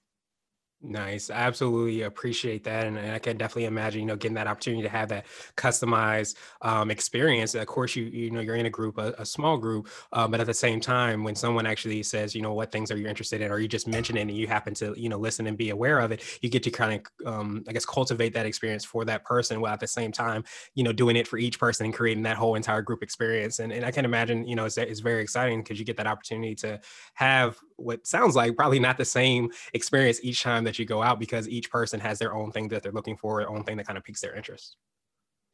Nice. 0.86 1.30
I 1.30 1.36
absolutely 1.36 2.02
appreciate 2.02 2.62
that. 2.64 2.86
And, 2.86 2.98
and, 2.98 3.12
I 3.12 3.18
can 3.18 3.38
definitely 3.38 3.64
imagine, 3.64 4.00
you 4.02 4.06
know, 4.06 4.16
getting 4.16 4.34
that 4.34 4.46
opportunity 4.46 4.82
to 4.82 4.88
have 4.90 5.08
that 5.08 5.24
customized 5.56 6.36
um, 6.60 6.90
experience. 6.90 7.54
Of 7.54 7.66
course, 7.66 7.96
you, 7.96 8.04
you 8.04 8.30
know, 8.30 8.40
you're 8.40 8.56
in 8.56 8.66
a 8.66 8.70
group, 8.70 8.98
a, 8.98 9.14
a 9.16 9.24
small 9.24 9.56
group, 9.56 9.88
uh, 10.12 10.28
but 10.28 10.40
at 10.40 10.46
the 10.46 10.52
same 10.52 10.80
time, 10.80 11.24
when 11.24 11.36
someone 11.36 11.64
actually 11.64 12.02
says, 12.02 12.34
you 12.34 12.42
know, 12.42 12.52
what 12.52 12.70
things 12.70 12.90
are 12.90 12.98
you 12.98 13.06
interested 13.06 13.40
in, 13.40 13.50
or 13.50 13.60
you 13.60 13.66
just 13.66 13.88
mention 13.88 14.18
it 14.18 14.22
and 14.22 14.30
you 14.32 14.46
happen 14.46 14.74
to, 14.74 14.92
you 15.00 15.08
know, 15.08 15.16
listen 15.16 15.46
and 15.46 15.56
be 15.56 15.70
aware 15.70 16.00
of 16.00 16.12
it, 16.12 16.22
you 16.42 16.50
get 16.50 16.62
to 16.64 16.70
kind 16.70 17.00
of, 17.24 17.26
um, 17.32 17.64
I 17.66 17.72
guess, 17.72 17.86
cultivate 17.86 18.34
that 18.34 18.44
experience 18.44 18.84
for 18.84 19.06
that 19.06 19.24
person 19.24 19.62
while 19.62 19.72
at 19.72 19.80
the 19.80 19.86
same 19.86 20.12
time, 20.12 20.44
you 20.74 20.84
know, 20.84 20.92
doing 20.92 21.16
it 21.16 21.26
for 21.26 21.38
each 21.38 21.58
person 21.58 21.86
and 21.86 21.94
creating 21.94 22.24
that 22.24 22.36
whole 22.36 22.56
entire 22.56 22.82
group 22.82 23.02
experience. 23.02 23.58
And, 23.58 23.72
and 23.72 23.86
I 23.86 23.90
can 23.90 24.04
imagine, 24.04 24.46
you 24.46 24.54
know, 24.54 24.66
it's, 24.66 24.76
it's 24.76 25.00
very 25.00 25.22
exciting 25.22 25.62
because 25.62 25.78
you 25.78 25.86
get 25.86 25.96
that 25.96 26.06
opportunity 26.06 26.54
to 26.56 26.78
have 27.14 27.56
what 27.76 28.06
sounds 28.06 28.36
like 28.36 28.56
probably 28.56 28.78
not 28.78 28.98
the 28.98 29.04
same 29.04 29.50
experience 29.72 30.20
each 30.22 30.42
time 30.42 30.64
that 30.64 30.78
you 30.78 30.84
go 30.84 31.02
out 31.02 31.18
because 31.18 31.48
each 31.48 31.70
person 31.70 32.00
has 32.00 32.18
their 32.18 32.34
own 32.34 32.50
thing 32.52 32.68
that 32.68 32.82
they're 32.82 32.92
looking 32.92 33.16
for, 33.16 33.40
their 33.40 33.50
own 33.50 33.64
thing 33.64 33.76
that 33.76 33.86
kind 33.86 33.98
of 33.98 34.04
piques 34.04 34.20
their 34.20 34.34
interest. 34.34 34.76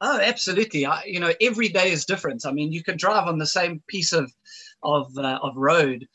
Oh, 0.01 0.19
absolutely. 0.19 0.87
I, 0.87 1.05
you 1.05 1.21
know, 1.21 1.33
every 1.41 1.69
day 1.69 1.91
is 1.91 2.07
different. 2.07 2.47
I 2.47 2.53
mean, 2.53 2.73
you 2.73 2.83
can 2.83 2.97
drive 2.97 3.27
on 3.27 3.39
the 3.39 3.47
same 3.47 3.83
piece 3.87 4.13
of 4.13 4.33
of 4.83 5.17
uh, 5.19 5.39
of 5.43 5.57
road, 5.57 6.07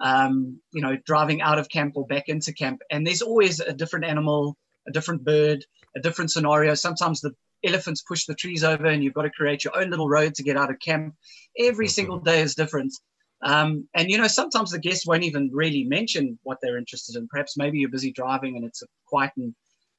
um, 0.00 0.58
you 0.72 0.80
know, 0.80 0.96
driving 1.04 1.42
out 1.42 1.58
of 1.58 1.68
camp 1.68 1.94
or 1.96 2.06
back 2.06 2.28
into 2.28 2.54
camp, 2.54 2.80
and 2.90 3.06
there's 3.06 3.22
always 3.22 3.60
a 3.60 3.72
different 3.72 4.06
animal, 4.06 4.56
a 4.88 4.92
different 4.92 5.24
bird, 5.24 5.64
a 5.94 6.00
different 6.00 6.30
scenario. 6.30 6.74
Sometimes 6.74 7.20
the 7.20 7.32
elephants 7.62 8.02
push 8.02 8.24
the 8.24 8.34
trees 8.34 8.64
over, 8.64 8.86
and 8.86 9.04
you've 9.04 9.14
got 9.14 9.22
to 9.22 9.30
create 9.30 9.62
your 9.62 9.76
own 9.78 9.90
little 9.90 10.08
road 10.08 10.34
to 10.36 10.42
get 10.42 10.56
out 10.56 10.70
of 10.70 10.78
camp. 10.78 11.14
Every 11.58 11.86
mm-hmm. 11.86 11.90
single 11.90 12.20
day 12.20 12.40
is 12.40 12.54
different. 12.54 12.94
Um, 13.42 13.88
and 13.94 14.10
you 14.10 14.18
know, 14.18 14.26
sometimes 14.26 14.70
the 14.70 14.78
guests 14.78 15.06
won't 15.06 15.24
even 15.24 15.50
really 15.52 15.84
mention 15.84 16.38
what 16.42 16.58
they're 16.62 16.78
interested 16.78 17.16
in. 17.16 17.28
Perhaps 17.28 17.56
maybe 17.56 17.78
you're 17.78 17.90
busy 17.90 18.12
driving 18.12 18.56
and 18.56 18.64
it's 18.64 18.82
a 18.82 18.86
quiet 19.06 19.32
and 19.36 19.54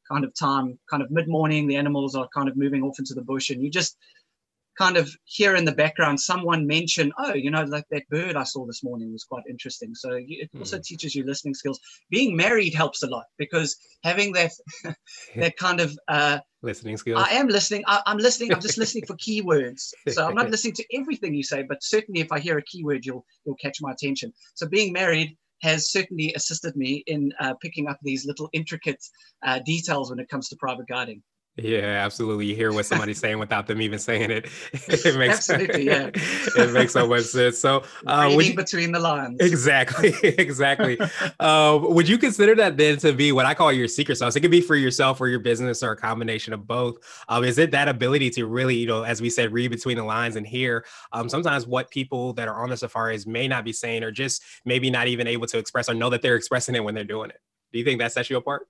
kind 0.09 0.23
of 0.23 0.33
time, 0.35 0.79
kind 0.89 1.03
of 1.03 1.11
mid 1.11 1.27
morning. 1.27 1.67
The 1.67 1.75
animals 1.75 2.15
are 2.15 2.27
kind 2.33 2.49
of 2.49 2.57
moving 2.57 2.83
off 2.83 2.99
into 2.99 3.13
the 3.13 3.21
bush, 3.21 3.49
and 3.49 3.61
you 3.61 3.69
just 3.69 3.97
kind 4.77 4.97
of 4.97 5.09
hear 5.25 5.55
in 5.55 5.65
the 5.65 5.71
background 5.71 6.19
someone 6.19 6.67
mention, 6.67 7.11
oh, 7.17 7.33
you 7.33 7.49
know, 7.51 7.63
like 7.63 7.85
that 7.91 8.07
bird 8.09 8.35
I 8.35 8.43
saw 8.43 8.65
this 8.65 8.83
morning 8.83 9.11
was 9.11 9.23
quite 9.23 9.43
interesting. 9.49 9.95
So 9.95 10.11
it 10.13 10.49
also 10.57 10.77
mm. 10.77 10.83
teaches 10.83 11.15
you 11.15 11.25
listening 11.25 11.53
skills. 11.53 11.79
Being 12.09 12.35
married 12.35 12.73
helps 12.73 13.03
a 13.03 13.07
lot 13.07 13.25
because 13.37 13.75
having 14.03 14.33
that 14.33 14.51
that 15.35 15.57
kind 15.57 15.79
of 15.79 15.97
uh, 16.07 16.39
listening 16.61 16.97
skills. 16.97 17.23
I 17.25 17.33
am 17.33 17.47
listening. 17.47 17.83
I, 17.87 18.01
am 18.07 18.17
listening. 18.17 18.53
I'm 18.53 18.61
just 18.61 18.77
listening 18.77 19.05
for 19.05 19.15
keywords. 19.25 19.91
So 20.09 20.27
I'm 20.27 20.35
not 20.35 20.49
listening 20.49 20.73
to 20.75 20.85
everything 20.93 21.33
you 21.33 21.43
say, 21.43 21.63
but 21.63 21.83
certainly 21.83 22.21
if 22.21 22.31
I 22.31 22.39
hear 22.39 22.57
a 22.57 22.63
keyword, 22.63 23.05
you'll 23.05 23.25
you'll 23.45 23.55
catch 23.55 23.77
my 23.81 23.91
attention. 23.91 24.33
So 24.55 24.67
being 24.67 24.91
married 24.91 25.37
has 25.61 25.91
certainly 25.91 26.33
assisted 26.35 26.75
me 26.75 27.03
in 27.07 27.31
uh, 27.39 27.53
picking 27.61 27.87
up 27.87 27.97
these 28.03 28.25
little 28.25 28.49
intricate 28.53 29.03
uh, 29.45 29.59
details 29.65 30.09
when 30.09 30.19
it 30.19 30.29
comes 30.29 30.49
to 30.49 30.55
private 30.57 30.87
guiding. 30.87 31.23
Yeah, 31.57 32.03
absolutely. 32.03 32.47
You 32.47 32.55
hear 32.55 32.73
what 32.73 32.85
somebody's 32.85 33.19
saying 33.21 33.39
without 33.39 33.65
them 33.65 33.81
even 33.81 33.97
saying 33.97 34.29
it. 34.29 34.49
It 34.87 35.17
makes 35.17 35.49
absolutely, 35.49 35.85
yeah. 35.85 36.09
it 36.13 36.73
makes 36.73 36.93
so 36.93 37.07
much 37.07 37.23
sense. 37.23 37.57
So, 37.57 37.83
uh, 38.07 38.31
would 38.35 38.45
you, 38.45 38.55
between 38.55 38.91
the 38.91 38.99
lines. 38.99 39.39
Exactly, 39.39 40.13
exactly. 40.23 40.97
uh, 41.39 41.79
would 41.81 42.09
you 42.09 42.17
consider 42.17 42.55
that 42.55 42.77
then 42.77 42.97
to 42.97 43.13
be 43.13 43.31
what 43.31 43.45
I 43.45 43.53
call 43.53 43.71
your 43.71 43.87
secret 43.87 44.17
sauce? 44.17 44.35
It 44.35 44.41
could 44.41 44.51
be 44.51 44.61
for 44.61 44.75
yourself 44.75 45.21
or 45.21 45.27
your 45.27 45.39
business 45.39 45.83
or 45.83 45.91
a 45.91 45.97
combination 45.97 46.53
of 46.53 46.67
both. 46.67 46.97
Um, 47.29 47.43
is 47.43 47.57
it 47.57 47.71
that 47.71 47.87
ability 47.87 48.29
to 48.31 48.45
really, 48.45 48.75
you 48.75 48.87
know, 48.87 49.03
as 49.03 49.21
we 49.21 49.29
said, 49.29 49.53
read 49.53 49.71
between 49.71 49.97
the 49.97 50.03
lines 50.03 50.35
and 50.35 50.45
hear 50.45 50.85
um, 51.13 51.29
sometimes 51.29 51.67
what 51.67 51.89
people 51.89 52.33
that 52.33 52.47
are 52.47 52.63
on 52.63 52.69
the 52.69 52.77
safaris 52.77 53.25
may 53.25 53.47
not 53.47 53.63
be 53.63 53.71
saying, 53.71 54.03
or 54.03 54.11
just 54.11 54.43
maybe 54.65 54.89
not 54.89 55.07
even 55.07 55.27
able 55.27 55.47
to 55.47 55.57
express 55.57 55.87
or 55.89 55.93
know 55.93 56.09
that 56.09 56.21
they're 56.21 56.35
expressing 56.35 56.75
it 56.75 56.83
when 56.83 56.95
they're 56.95 57.03
doing 57.03 57.29
it? 57.29 57.39
Do 57.71 57.79
you 57.79 57.85
think 57.85 57.99
that 57.99 58.11
sets 58.11 58.29
you 58.29 58.37
apart? 58.37 58.67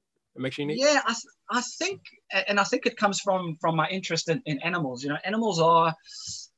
Unique. 0.58 0.77
Yeah, 0.80 1.01
I, 1.06 1.15
I 1.50 1.62
think, 1.80 2.01
and 2.48 2.60
I 2.60 2.63
think 2.63 2.86
it 2.86 2.98
comes 2.98 3.20
from 3.20 3.58
from 3.62 3.75
my 3.75 3.88
interest 3.89 4.30
in, 4.30 4.42
in 4.46 4.60
animals. 4.63 5.04
You 5.04 5.10
know, 5.10 5.18
animals 5.24 5.62
are 5.62 5.96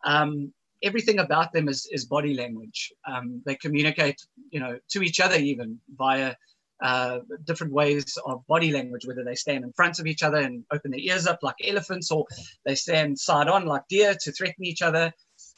um, 0.05 0.51
everything 0.83 1.19
about 1.19 1.51
them 1.53 1.67
is, 1.67 1.87
is 1.91 2.05
body 2.05 2.33
language. 2.33 2.91
Um, 3.07 3.41
they 3.45 3.55
communicate, 3.55 4.19
you 4.51 4.59
know, 4.59 4.79
to 4.89 5.01
each 5.01 5.19
other 5.19 5.35
even 5.35 5.79
via 5.95 6.35
uh, 6.81 7.19
different 7.45 7.73
ways 7.73 8.17
of 8.25 8.45
body 8.47 8.71
language, 8.71 9.05
whether 9.05 9.23
they 9.23 9.35
stand 9.35 9.63
in 9.63 9.73
front 9.73 9.99
of 9.99 10.05
each 10.05 10.23
other 10.23 10.37
and 10.37 10.63
open 10.71 10.91
their 10.91 10.99
ears 10.99 11.25
up 11.25 11.39
like 11.41 11.55
elephants, 11.63 12.11
or 12.11 12.25
they 12.65 12.75
stand 12.75 13.17
side 13.19 13.47
on 13.47 13.65
like 13.65 13.81
deer 13.89 14.15
to 14.21 14.31
threaten 14.31 14.63
each 14.63 14.81
other. 14.81 15.11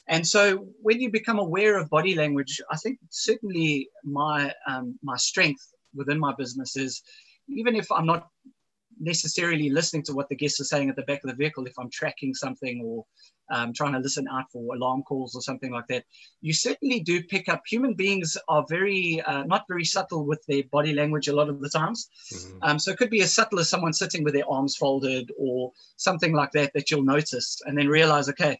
And 0.07 0.25
so, 0.25 0.65
when 0.81 0.99
you 0.99 1.11
become 1.11 1.39
aware 1.39 1.77
of 1.77 1.89
body 1.89 2.15
language, 2.15 2.59
I 2.71 2.77
think 2.77 2.99
certainly 3.09 3.89
my 4.03 4.51
um, 4.67 4.97
my 5.03 5.17
strength 5.17 5.61
within 5.93 6.19
my 6.19 6.33
business 6.37 6.77
is, 6.77 7.01
even 7.49 7.75
if 7.75 7.91
I'm 7.91 8.05
not 8.05 8.29
necessarily 8.99 9.69
listening 9.69 10.03
to 10.03 10.13
what 10.13 10.29
the 10.29 10.35
guests 10.35 10.59
are 10.59 10.65
saying 10.65 10.89
at 10.89 10.95
the 10.95 11.03
back 11.03 11.23
of 11.23 11.29
the 11.29 11.35
vehicle, 11.35 11.65
if 11.65 11.77
I'm 11.79 11.89
tracking 11.89 12.33
something 12.33 12.81
or 12.83 13.05
um, 13.51 13.73
trying 13.73 13.93
to 13.93 13.99
listen 13.99 14.27
out 14.31 14.51
for 14.51 14.75
alarm 14.75 15.03
calls 15.03 15.35
or 15.35 15.41
something 15.41 15.71
like 15.71 15.87
that, 15.87 16.03
you 16.41 16.53
certainly 16.53 16.99
do 16.99 17.23
pick 17.23 17.49
up. 17.49 17.63
Human 17.67 17.93
beings 17.93 18.37
are 18.47 18.65
very, 18.69 19.21
uh, 19.21 19.43
not 19.43 19.65
very 19.67 19.85
subtle 19.85 20.25
with 20.25 20.43
their 20.47 20.63
body 20.71 20.93
language 20.93 21.27
a 21.27 21.35
lot 21.35 21.49
of 21.49 21.61
the 21.61 21.69
times. 21.69 22.09
Mm-hmm. 22.33 22.57
Um, 22.61 22.79
so 22.79 22.91
it 22.91 22.97
could 22.97 23.09
be 23.09 23.21
as 23.21 23.33
subtle 23.33 23.59
as 23.59 23.69
someone 23.69 23.93
sitting 23.93 24.23
with 24.23 24.33
their 24.33 24.49
arms 24.49 24.75
folded 24.75 25.31
or 25.37 25.71
something 25.95 26.33
like 26.33 26.51
that 26.51 26.73
that 26.73 26.91
you'll 26.91 27.03
notice 27.03 27.61
and 27.65 27.77
then 27.77 27.87
realize, 27.87 28.29
okay, 28.29 28.59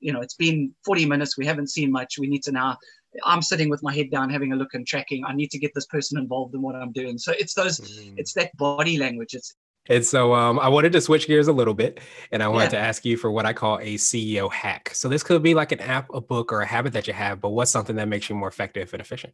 you 0.00 0.12
know, 0.12 0.20
it's 0.20 0.34
been 0.34 0.74
40 0.84 1.06
minutes. 1.06 1.38
We 1.38 1.46
haven't 1.46 1.70
seen 1.70 1.92
much. 1.92 2.18
We 2.18 2.26
need 2.26 2.42
to 2.44 2.52
now. 2.52 2.78
I'm 3.24 3.42
sitting 3.42 3.68
with 3.68 3.82
my 3.82 3.94
head 3.94 4.10
down, 4.10 4.30
having 4.30 4.52
a 4.52 4.56
look 4.56 4.74
and 4.74 4.86
tracking. 4.86 5.24
I 5.24 5.32
need 5.32 5.50
to 5.50 5.58
get 5.58 5.72
this 5.74 5.86
person 5.86 6.18
involved 6.18 6.54
in 6.54 6.62
what 6.62 6.76
I'm 6.76 6.92
doing. 6.92 7.18
So 7.18 7.32
it's 7.38 7.54
those, 7.54 7.80
mm-hmm. 7.80 8.14
it's 8.18 8.32
that 8.34 8.56
body 8.56 8.98
language. 8.98 9.34
It's 9.34 9.54
and 9.88 10.04
so 10.04 10.34
um, 10.34 10.58
I 10.58 10.68
wanted 10.68 10.92
to 10.92 11.00
switch 11.00 11.26
gears 11.26 11.48
a 11.48 11.52
little 11.52 11.74
bit 11.74 12.00
and 12.32 12.42
I 12.42 12.48
wanted 12.48 12.72
yeah. 12.72 12.78
to 12.80 12.86
ask 12.86 13.04
you 13.04 13.16
for 13.16 13.30
what 13.30 13.46
I 13.46 13.52
call 13.52 13.78
a 13.78 13.94
CEO 13.94 14.50
hack. 14.52 14.90
So 14.92 15.08
this 15.08 15.22
could 15.22 15.42
be 15.42 15.54
like 15.54 15.72
an 15.72 15.80
app, 15.80 16.08
a 16.12 16.20
book, 16.20 16.52
or 16.52 16.60
a 16.60 16.66
habit 16.66 16.92
that 16.94 17.06
you 17.06 17.12
have, 17.12 17.40
but 17.40 17.50
what's 17.50 17.70
something 17.70 17.96
that 17.96 18.08
makes 18.08 18.28
you 18.28 18.34
more 18.34 18.48
effective 18.48 18.92
and 18.92 19.00
efficient? 19.00 19.32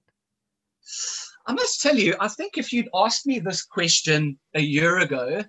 I 1.46 1.54
must 1.54 1.80
tell 1.80 1.96
you, 1.96 2.14
I 2.20 2.28
think 2.28 2.58
if 2.58 2.72
you'd 2.72 2.88
asked 2.94 3.26
me 3.26 3.38
this 3.38 3.64
question 3.64 4.38
a 4.54 4.60
year 4.60 4.98
ago, 4.98 5.42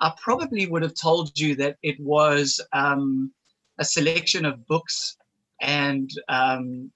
I 0.00 0.12
probably 0.16 0.66
would 0.66 0.82
have 0.82 0.94
told 0.94 1.38
you 1.38 1.56
that 1.56 1.76
it 1.82 1.98
was 2.00 2.60
um, 2.72 3.32
a 3.78 3.84
selection 3.84 4.44
of 4.44 4.66
books 4.66 5.16
and 5.60 6.10
um, 6.28 6.90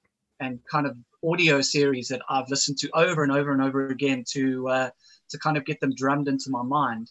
and 0.44 0.60
kind 0.70 0.86
of 0.86 0.96
audio 1.26 1.60
series 1.60 2.08
that 2.08 2.22
I've 2.28 2.48
listened 2.48 2.78
to 2.78 2.90
over 2.94 3.22
and 3.22 3.32
over 3.32 3.52
and 3.52 3.62
over 3.62 3.88
again 3.88 4.24
to 4.32 4.68
uh, 4.68 4.90
to 5.30 5.38
kind 5.38 5.56
of 5.56 5.64
get 5.64 5.80
them 5.80 5.94
drummed 5.94 6.28
into 6.28 6.50
my 6.50 6.62
mind 6.62 7.10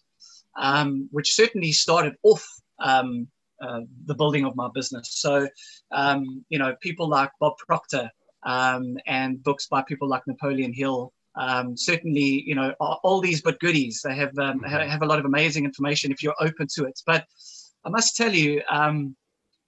um, 0.55 1.07
which 1.11 1.33
certainly 1.33 1.71
started 1.71 2.15
off 2.23 2.45
um, 2.79 3.27
uh, 3.61 3.81
the 4.05 4.15
building 4.15 4.45
of 4.45 4.55
my 4.55 4.69
business. 4.73 5.09
So, 5.11 5.47
um, 5.91 6.45
you 6.49 6.59
know, 6.59 6.75
people 6.81 7.07
like 7.07 7.31
Bob 7.39 7.57
Proctor 7.57 8.09
um, 8.43 8.97
and 9.07 9.41
books 9.41 9.67
by 9.67 9.81
people 9.83 10.07
like 10.07 10.27
Napoleon 10.27 10.73
Hill. 10.73 11.13
Um, 11.35 11.75
certainly, 11.75 12.43
you 12.45 12.53
know, 12.53 12.73
all 12.79 13.19
these 13.19 13.41
but 13.41 13.59
goodies. 13.59 14.01
They 14.03 14.15
have 14.15 14.37
um, 14.37 14.59
mm-hmm. 14.59 14.89
have 14.89 15.01
a 15.01 15.05
lot 15.05 15.19
of 15.19 15.25
amazing 15.25 15.65
information 15.65 16.11
if 16.11 16.21
you're 16.21 16.35
open 16.39 16.67
to 16.75 16.85
it. 16.85 16.99
But 17.07 17.25
I 17.85 17.89
must 17.89 18.15
tell 18.15 18.31
you, 18.31 18.61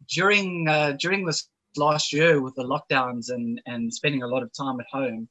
during 0.07 0.67
uh, 0.67 0.95
during 0.99 1.25
this 1.25 1.49
last 1.77 2.13
year 2.13 2.41
with 2.41 2.55
the 2.55 2.63
lockdowns 2.63 3.29
and 3.29 3.61
and 3.65 3.93
spending 3.93 4.23
a 4.23 4.27
lot 4.27 4.43
of 4.43 4.51
time 4.53 4.79
at 4.79 4.87
home, 4.91 5.27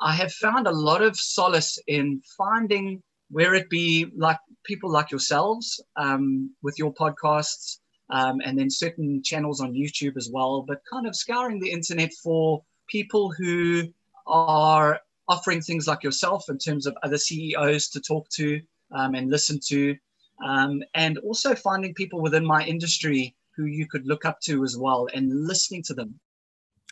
I 0.00 0.12
have 0.14 0.32
found 0.32 0.66
a 0.66 0.72
lot 0.72 1.02
of 1.02 1.16
solace 1.16 1.78
in 1.86 2.22
finding 2.36 3.02
where 3.30 3.54
it 3.54 3.68
be 3.70 4.06
like 4.16 4.38
people 4.64 4.90
like 4.90 5.10
yourselves 5.10 5.82
um, 5.96 6.54
with 6.62 6.78
your 6.78 6.92
podcasts 6.94 7.78
um, 8.10 8.40
and 8.44 8.58
then 8.58 8.70
certain 8.70 9.22
channels 9.22 9.60
on 9.60 9.72
YouTube 9.72 10.16
as 10.16 10.28
well, 10.30 10.62
but 10.62 10.82
kind 10.90 11.06
of 11.06 11.16
scouring 11.16 11.58
the 11.58 11.70
internet 11.70 12.12
for 12.22 12.62
people 12.88 13.32
who 13.32 13.84
are 14.26 15.00
offering 15.28 15.62
things 15.62 15.88
like 15.88 16.02
yourself 16.02 16.44
in 16.48 16.58
terms 16.58 16.86
of 16.86 16.96
other 17.02 17.16
CEOs 17.16 17.88
to 17.88 18.00
talk 18.00 18.28
to 18.28 18.60
um, 18.94 19.14
and 19.14 19.30
listen 19.30 19.58
to, 19.68 19.96
um, 20.44 20.82
and 20.94 21.16
also 21.18 21.54
finding 21.54 21.94
people 21.94 22.20
within 22.20 22.44
my 22.44 22.64
industry 22.64 23.34
who 23.56 23.64
you 23.64 23.86
could 23.86 24.06
look 24.06 24.24
up 24.24 24.40
to 24.40 24.64
as 24.64 24.76
well 24.76 25.08
and 25.14 25.46
listening 25.46 25.82
to 25.84 25.94
them 25.94 26.20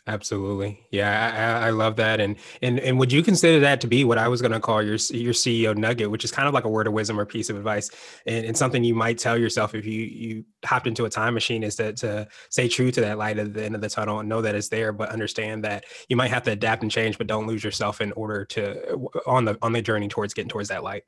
Absolutely. 0.07 0.83
Yeah, 0.89 1.59
I, 1.61 1.67
I, 1.67 1.69
love 1.69 1.95
that. 1.97 2.19
And 2.19 2.35
and 2.63 2.79
and 2.79 2.97
would 2.97 3.11
you 3.11 3.21
consider 3.21 3.59
that 3.59 3.81
to 3.81 3.87
be 3.87 4.03
what 4.03 4.17
I 4.17 4.29
was 4.29 4.41
going 4.41 4.51
to 4.51 4.59
call 4.59 4.81
your 4.81 4.95
your 5.11 5.33
CEO 5.33 5.77
nugget, 5.77 6.09
which 6.09 6.25
is 6.25 6.31
kind 6.31 6.47
of 6.47 6.55
like 6.55 6.63
a 6.63 6.69
word 6.69 6.87
of 6.87 6.93
wisdom 6.93 7.19
or 7.19 7.25
piece 7.25 7.51
of 7.51 7.55
advice, 7.55 7.91
and, 8.25 8.43
and 8.47 8.57
something 8.57 8.83
you 8.83 8.95
might 8.95 9.19
tell 9.19 9.37
yourself 9.37 9.75
if 9.75 9.85
you 9.85 10.01
you 10.01 10.45
hopped 10.65 10.87
into 10.87 11.05
a 11.05 11.09
time 11.09 11.35
machine 11.35 11.61
is 11.61 11.75
to 11.75 11.93
to 11.93 12.27
stay 12.49 12.67
true 12.67 12.89
to 12.89 13.01
that 13.01 13.19
light 13.19 13.37
at 13.37 13.53
the 13.53 13.63
end 13.63 13.75
of 13.75 13.81
the 13.81 13.89
tunnel 13.89 14.19
and 14.19 14.27
know 14.27 14.41
that 14.41 14.55
it's 14.55 14.69
there, 14.69 14.91
but 14.91 15.09
understand 15.09 15.63
that 15.65 15.85
you 16.09 16.15
might 16.15 16.31
have 16.31 16.43
to 16.43 16.51
adapt 16.51 16.81
and 16.81 16.91
change, 16.91 17.19
but 17.19 17.27
don't 17.27 17.45
lose 17.45 17.63
yourself 17.63 18.01
in 18.01 18.11
order 18.13 18.43
to 18.45 18.97
on 19.27 19.45
the 19.45 19.55
on 19.61 19.71
the 19.71 19.83
journey 19.83 20.07
towards 20.07 20.33
getting 20.33 20.49
towards 20.49 20.69
that 20.69 20.81
light. 20.83 21.03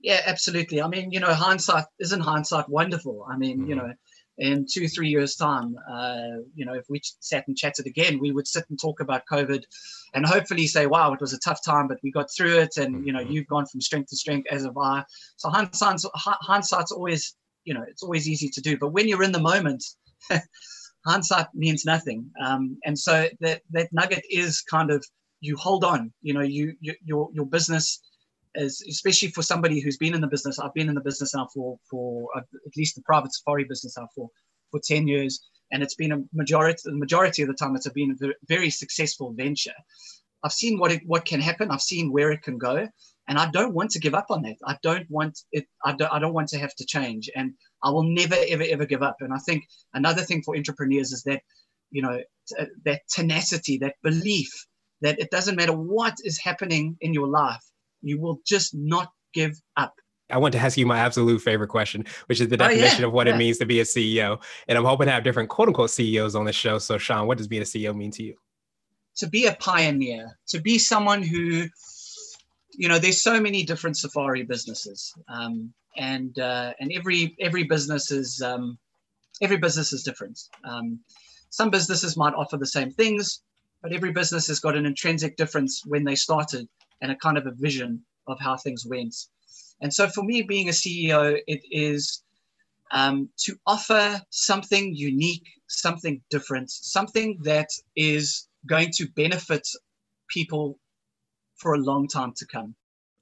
Yeah, 0.00 0.22
absolutely. 0.26 0.82
I 0.82 0.88
mean, 0.88 1.12
you 1.12 1.20
know, 1.20 1.32
hindsight 1.32 1.84
isn't 2.00 2.20
hindsight 2.20 2.68
wonderful. 2.68 3.24
I 3.30 3.36
mean, 3.36 3.60
mm-hmm. 3.60 3.68
you 3.68 3.76
know 3.76 3.92
in 4.38 4.66
two, 4.70 4.88
three 4.88 5.08
years' 5.08 5.36
time, 5.36 5.76
uh, 5.90 6.38
you 6.54 6.64
know, 6.64 6.74
if 6.74 6.84
we 6.88 7.00
sat 7.20 7.46
and 7.48 7.56
chatted 7.56 7.86
again, 7.86 8.18
we 8.18 8.32
would 8.32 8.48
sit 8.48 8.64
and 8.70 8.80
talk 8.80 9.00
about 9.00 9.22
COVID 9.30 9.62
and 10.14 10.26
hopefully 10.26 10.66
say, 10.66 10.86
wow, 10.86 11.12
it 11.12 11.20
was 11.20 11.32
a 11.32 11.38
tough 11.40 11.60
time, 11.64 11.86
but 11.86 11.98
we 12.02 12.10
got 12.10 12.28
through 12.34 12.58
it. 12.58 12.76
And, 12.76 13.06
you 13.06 13.12
know, 13.12 13.20
mm-hmm. 13.20 13.32
you've 13.32 13.46
gone 13.46 13.66
from 13.66 13.80
strength 13.80 14.08
to 14.10 14.16
strength 14.16 14.46
as 14.50 14.64
of 14.64 14.76
I. 14.78 15.04
So 15.36 15.50
hindsight's, 15.50 16.06
hindsight's 16.14 16.92
always, 16.92 17.36
you 17.64 17.74
know, 17.74 17.84
it's 17.86 18.02
always 18.02 18.28
easy 18.28 18.48
to 18.48 18.60
do. 18.60 18.78
But 18.78 18.90
when 18.90 19.06
you're 19.06 19.22
in 19.22 19.32
the 19.32 19.40
moment, 19.40 19.84
hindsight 21.06 21.46
means 21.54 21.84
nothing. 21.84 22.30
Um, 22.42 22.78
and 22.84 22.98
so 22.98 23.28
that, 23.40 23.62
that 23.70 23.92
nugget 23.92 24.24
is 24.30 24.62
kind 24.62 24.90
of, 24.90 25.04
you 25.40 25.56
hold 25.56 25.84
on, 25.84 26.12
you 26.22 26.32
know, 26.32 26.42
you, 26.42 26.74
you 26.80 26.94
your, 27.04 27.28
your 27.32 27.46
business 27.46 28.00
is 28.54 28.84
especially 28.88 29.28
for 29.28 29.42
somebody 29.42 29.80
who's 29.80 29.96
been 29.96 30.14
in 30.14 30.20
the 30.20 30.26
business. 30.26 30.58
I've 30.58 30.74
been 30.74 30.88
in 30.88 30.94
the 30.94 31.00
business 31.00 31.34
now 31.34 31.48
for 31.54 31.78
for 31.90 32.28
uh, 32.36 32.40
at 32.40 32.76
least 32.76 32.94
the 32.96 33.02
private 33.02 33.32
safari 33.32 33.64
business 33.64 33.96
now 33.98 34.08
for 34.14 34.28
for 34.70 34.80
ten 34.84 35.06
years, 35.06 35.44
and 35.70 35.82
it's 35.82 35.94
been 35.94 36.12
a 36.12 36.22
majority 36.32 36.80
the 36.84 36.94
majority 36.94 37.42
of 37.42 37.48
the 37.48 37.54
time 37.54 37.74
it's 37.76 37.88
been 37.90 38.16
a 38.22 38.28
very 38.46 38.70
successful 38.70 39.32
venture. 39.32 39.74
I've 40.44 40.52
seen 40.52 40.78
what 40.78 40.92
it 40.92 41.02
what 41.06 41.24
can 41.24 41.40
happen. 41.40 41.70
I've 41.70 41.82
seen 41.82 42.12
where 42.12 42.30
it 42.30 42.42
can 42.42 42.58
go, 42.58 42.88
and 43.28 43.38
I 43.38 43.50
don't 43.50 43.74
want 43.74 43.90
to 43.92 44.00
give 44.00 44.14
up 44.14 44.26
on 44.30 44.42
that. 44.42 44.56
I 44.66 44.76
don't 44.82 45.08
want 45.10 45.38
it. 45.52 45.66
I 45.84 45.92
don't. 45.92 46.12
I 46.12 46.18
don't 46.18 46.34
want 46.34 46.48
to 46.48 46.58
have 46.58 46.74
to 46.76 46.86
change, 46.86 47.30
and 47.34 47.54
I 47.82 47.90
will 47.90 48.04
never 48.04 48.36
ever 48.48 48.64
ever 48.68 48.86
give 48.86 49.02
up. 49.02 49.16
And 49.20 49.32
I 49.32 49.38
think 49.38 49.64
another 49.94 50.22
thing 50.22 50.42
for 50.42 50.56
entrepreneurs 50.56 51.12
is 51.12 51.22
that 51.24 51.42
you 51.90 52.02
know 52.02 52.20
t- 52.48 52.66
that 52.84 53.02
tenacity, 53.08 53.78
that 53.78 53.94
belief 54.02 54.66
that 55.02 55.18
it 55.18 55.30
doesn't 55.30 55.56
matter 55.56 55.72
what 55.72 56.14
is 56.22 56.38
happening 56.38 56.96
in 57.00 57.12
your 57.12 57.26
life 57.26 57.62
you 58.02 58.20
will 58.20 58.40
just 58.46 58.74
not 58.74 59.10
give 59.32 59.60
up. 59.76 59.94
I 60.30 60.38
want 60.38 60.52
to 60.52 60.58
ask 60.58 60.78
you 60.78 60.86
my 60.86 60.98
absolute 60.98 61.40
favorite 61.40 61.68
question, 61.68 62.06
which 62.26 62.40
is 62.40 62.48
the 62.48 62.56
definition 62.56 62.98
oh, 62.98 63.00
yeah, 63.00 63.06
of 63.06 63.12
what 63.12 63.26
yeah. 63.26 63.34
it 63.34 63.36
means 63.36 63.58
to 63.58 63.66
be 63.66 63.80
a 63.80 63.84
CEO. 63.84 64.40
And 64.66 64.78
I'm 64.78 64.84
hoping 64.84 65.06
to 65.06 65.12
have 65.12 65.24
different 65.24 65.50
quote 65.50 65.68
unquote 65.68 65.90
CEOs 65.90 66.34
on 66.34 66.46
the 66.46 66.52
show. 66.52 66.78
So, 66.78 66.98
Sean, 66.98 67.26
what 67.26 67.38
does 67.38 67.48
being 67.48 67.62
a 67.62 67.66
CEO 67.66 67.94
mean 67.94 68.10
to 68.12 68.22
you? 68.22 68.36
To 69.16 69.28
be 69.28 69.46
a 69.46 69.52
pioneer, 69.52 70.38
to 70.48 70.60
be 70.60 70.78
someone 70.78 71.22
who, 71.22 71.66
you 72.72 72.88
know, 72.88 72.98
there's 72.98 73.22
so 73.22 73.40
many 73.40 73.62
different 73.62 73.98
safari 73.98 74.42
businesses, 74.42 75.12
um, 75.28 75.74
and 75.98 76.38
uh, 76.38 76.72
and 76.80 76.90
every 76.92 77.36
every 77.38 77.64
business 77.64 78.10
is 78.10 78.40
um, 78.40 78.78
every 79.42 79.58
business 79.58 79.92
is 79.92 80.02
different. 80.02 80.38
Um, 80.64 81.00
some 81.50 81.68
businesses 81.68 82.16
might 82.16 82.32
offer 82.32 82.56
the 82.56 82.66
same 82.66 82.90
things, 82.90 83.42
but 83.82 83.92
every 83.92 84.12
business 84.12 84.46
has 84.46 84.60
got 84.60 84.76
an 84.76 84.86
intrinsic 84.86 85.36
difference 85.36 85.82
when 85.84 86.04
they 86.04 86.14
started 86.14 86.66
and 87.02 87.12
a 87.12 87.16
kind 87.16 87.36
of 87.36 87.46
a 87.46 87.50
vision 87.50 88.02
of 88.26 88.40
how 88.40 88.56
things 88.56 88.86
went. 88.86 89.14
And 89.82 89.92
so 89.92 90.08
for 90.08 90.22
me, 90.22 90.42
being 90.42 90.68
a 90.68 90.72
CEO, 90.72 91.38
it 91.46 91.60
is 91.70 92.22
um, 92.92 93.28
to 93.38 93.56
offer 93.66 94.20
something 94.30 94.94
unique, 94.94 95.46
something 95.66 96.22
different, 96.30 96.70
something 96.70 97.38
that 97.42 97.68
is 97.96 98.48
going 98.66 98.90
to 98.92 99.08
benefit 99.08 99.66
people 100.28 100.78
for 101.56 101.74
a 101.74 101.78
long 101.78 102.06
time 102.06 102.32
to 102.36 102.46
come. 102.46 102.74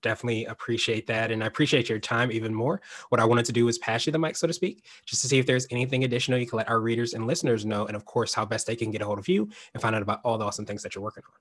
Definitely 0.02 0.46
appreciate 0.46 1.06
that. 1.08 1.30
And 1.30 1.44
I 1.44 1.46
appreciate 1.46 1.88
your 1.88 1.98
time 1.98 2.32
even 2.32 2.54
more. 2.54 2.80
What 3.10 3.20
I 3.20 3.24
wanted 3.24 3.44
to 3.46 3.52
do 3.52 3.66
was 3.66 3.78
pass 3.78 4.06
you 4.06 4.12
the 4.12 4.18
mic, 4.18 4.36
so 4.36 4.46
to 4.46 4.52
speak, 4.52 4.84
just 5.04 5.20
to 5.22 5.28
see 5.28 5.38
if 5.38 5.46
there's 5.46 5.66
anything 5.70 6.04
additional 6.04 6.38
you 6.38 6.46
can 6.46 6.56
let 6.56 6.68
our 6.68 6.80
readers 6.80 7.12
and 7.12 7.26
listeners 7.26 7.66
know. 7.66 7.86
And 7.86 7.94
of 7.94 8.06
course, 8.06 8.32
how 8.32 8.46
best 8.46 8.66
they 8.66 8.76
can 8.76 8.90
get 8.90 9.02
a 9.02 9.04
hold 9.04 9.18
of 9.18 9.28
you 9.28 9.50
and 9.74 9.82
find 9.82 9.94
out 9.94 10.02
about 10.02 10.20
all 10.24 10.38
the 10.38 10.44
awesome 10.44 10.64
things 10.64 10.82
that 10.82 10.94
you're 10.94 11.04
working 11.04 11.22
on. 11.26 11.34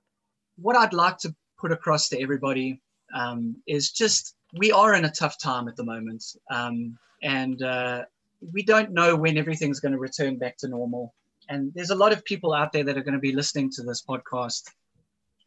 What 0.62 0.76
I'd 0.76 0.92
like 0.92 1.16
to 1.18 1.34
put 1.60 1.72
across 1.72 2.08
to 2.08 2.20
everybody 2.20 2.80
um, 3.14 3.56
is 3.66 3.90
just 3.90 4.34
we 4.56 4.72
are 4.72 4.94
in 4.94 5.04
a 5.04 5.10
tough 5.10 5.38
time 5.38 5.68
at 5.68 5.76
the 5.76 5.84
moment, 5.84 6.24
um, 6.50 6.98
and 7.22 7.62
uh, 7.62 8.04
we 8.52 8.62
don't 8.62 8.92
know 8.92 9.14
when 9.16 9.36
everything's 9.36 9.80
going 9.80 9.92
to 9.92 9.98
return 9.98 10.36
back 10.36 10.56
to 10.58 10.68
normal. 10.68 11.14
And 11.48 11.72
there's 11.74 11.90
a 11.90 11.96
lot 11.96 12.12
of 12.12 12.24
people 12.24 12.52
out 12.52 12.72
there 12.72 12.84
that 12.84 12.96
are 12.96 13.02
going 13.02 13.14
to 13.14 13.20
be 13.20 13.32
listening 13.32 13.70
to 13.72 13.82
this 13.82 14.02
podcast 14.08 14.70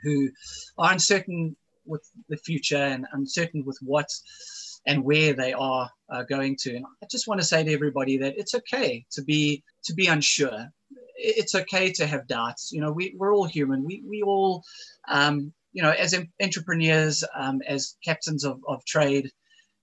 who 0.02 0.30
are 0.78 0.92
uncertain 0.92 1.56
with 1.86 2.08
the 2.30 2.38
future 2.38 2.76
and 2.76 3.06
uncertain 3.14 3.64
with 3.66 3.78
what 3.82 4.08
and 4.86 5.04
where 5.04 5.34
they 5.34 5.54
are 5.54 5.90
uh, 6.10 6.24
going 6.24 6.58
to. 6.58 6.76
And 6.76 6.86
I 7.02 7.08
just 7.10 7.28
want 7.28 7.40
to 7.40 7.48
say 7.48 7.64
to 7.64 7.74
everybody 7.74 8.18
that 8.18 8.38
it's 8.38 8.54
okay 8.54 9.06
to 9.12 9.22
be 9.22 9.64
to 9.86 9.94
be 9.94 10.08
unsure. 10.08 10.68
It's 11.16 11.56
okay 11.56 11.92
to 11.94 12.06
have 12.06 12.28
doubts. 12.28 12.72
You 12.74 12.82
know, 12.82 12.92
we, 12.92 13.16
we're 13.18 13.34
all 13.34 13.46
human. 13.46 13.84
We, 13.84 14.04
we 14.06 14.24
all, 14.24 14.64
um, 15.08 15.54
you 15.74 15.82
know, 15.82 15.92
as 15.92 16.16
entrepreneurs, 16.42 17.24
um, 17.36 17.62
as 17.68 17.98
captains 18.04 18.46
of, 18.46 18.62
of 18.68 18.86
trade, 18.86 19.32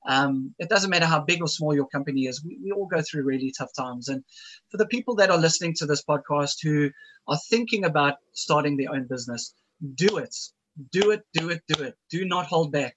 um, 0.08 0.54
it 0.58 0.68
doesn't 0.68 0.90
matter 0.90 1.06
how 1.06 1.20
big 1.20 1.42
or 1.42 1.48
small 1.48 1.74
your 1.74 1.86
company 1.86 2.22
is. 2.22 2.44
We, 2.44 2.58
we 2.62 2.72
all 2.72 2.86
go 2.86 3.02
through 3.02 3.24
really 3.24 3.52
tough 3.56 3.72
times. 3.76 4.08
And 4.08 4.24
for 4.70 4.78
the 4.78 4.86
people 4.86 5.16
that 5.16 5.30
are 5.30 5.38
listening 5.38 5.74
to 5.74 5.86
this 5.86 6.02
podcast 6.02 6.56
who 6.62 6.90
are 7.28 7.38
thinking 7.50 7.84
about 7.84 8.16
starting 8.32 8.76
their 8.76 8.92
own 8.92 9.04
business, 9.04 9.54
do 9.94 10.18
it. 10.18 10.34
Do 10.90 11.10
it, 11.10 11.22
do 11.34 11.50
it, 11.50 11.62
do 11.68 11.82
it. 11.82 11.96
Do 12.10 12.24
not 12.24 12.46
hold 12.46 12.72
back. 12.72 12.96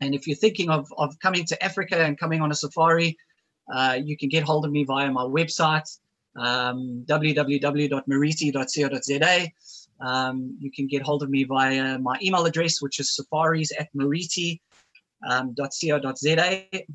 And 0.00 0.14
if 0.14 0.26
you're 0.26 0.36
thinking 0.36 0.70
of, 0.70 0.86
of 0.96 1.18
coming 1.20 1.44
to 1.46 1.62
Africa 1.62 1.98
and 1.98 2.18
coming 2.18 2.40
on 2.40 2.50
a 2.50 2.54
safari, 2.54 3.18
uh, 3.72 3.98
you 4.02 4.16
can 4.16 4.28
get 4.28 4.44
hold 4.44 4.64
of 4.64 4.72
me 4.72 4.84
via 4.84 5.10
my 5.10 5.22
website, 5.22 5.98
um, 6.36 7.04
www.mariti.co.za. 7.08 9.52
Um, 10.02 10.56
you 10.58 10.70
can 10.70 10.86
get 10.88 11.02
hold 11.02 11.22
of 11.22 11.30
me 11.30 11.44
via 11.44 11.98
my 11.98 12.18
email 12.20 12.44
address, 12.44 12.82
which 12.82 12.98
is 12.98 13.14
safaris 13.14 13.70
at 13.78 13.88
mariti.co.za. 13.94 14.58
Um, 15.24 15.54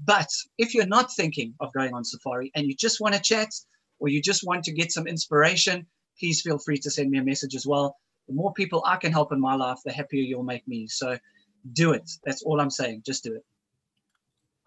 but 0.06 0.30
if 0.58 0.76
you're 0.76 0.86
not 0.86 1.14
thinking 1.14 1.54
of 1.62 1.72
going 1.74 1.94
on 1.94 2.04
safari 2.04 2.52
and 2.54 2.68
you 2.68 2.76
just 2.76 3.00
want 3.00 3.16
to 3.16 3.22
chat 3.22 3.50
or 4.00 4.10
you 4.10 4.22
just 4.22 4.46
want 4.46 4.66
to 4.66 4.74
get 4.74 4.92
some 4.92 5.08
inspiration, 5.08 5.88
please 6.20 6.42
feel 6.42 6.58
free 6.58 6.78
to 6.80 6.92
send 6.92 7.10
me 7.10 7.18
a 7.18 7.24
message 7.24 7.56
as 7.56 7.66
well. 7.66 7.96
The 8.28 8.34
more 8.34 8.54
people 8.54 8.84
I 8.86 8.98
can 8.98 9.14
help 9.14 9.32
in 9.32 9.40
my 9.40 9.56
life, 9.56 9.80
the 9.86 9.94
happier 9.94 10.22
you'll 10.22 10.44
make 10.44 10.68
me. 10.68 10.88
So 10.88 11.18
do 11.72 11.94
it. 11.94 12.10
That's 12.26 12.44
all 12.44 12.60
I'm 12.60 12.70
saying. 12.70 13.04
Just 13.06 13.24
do 13.24 13.36
it. 13.36 13.46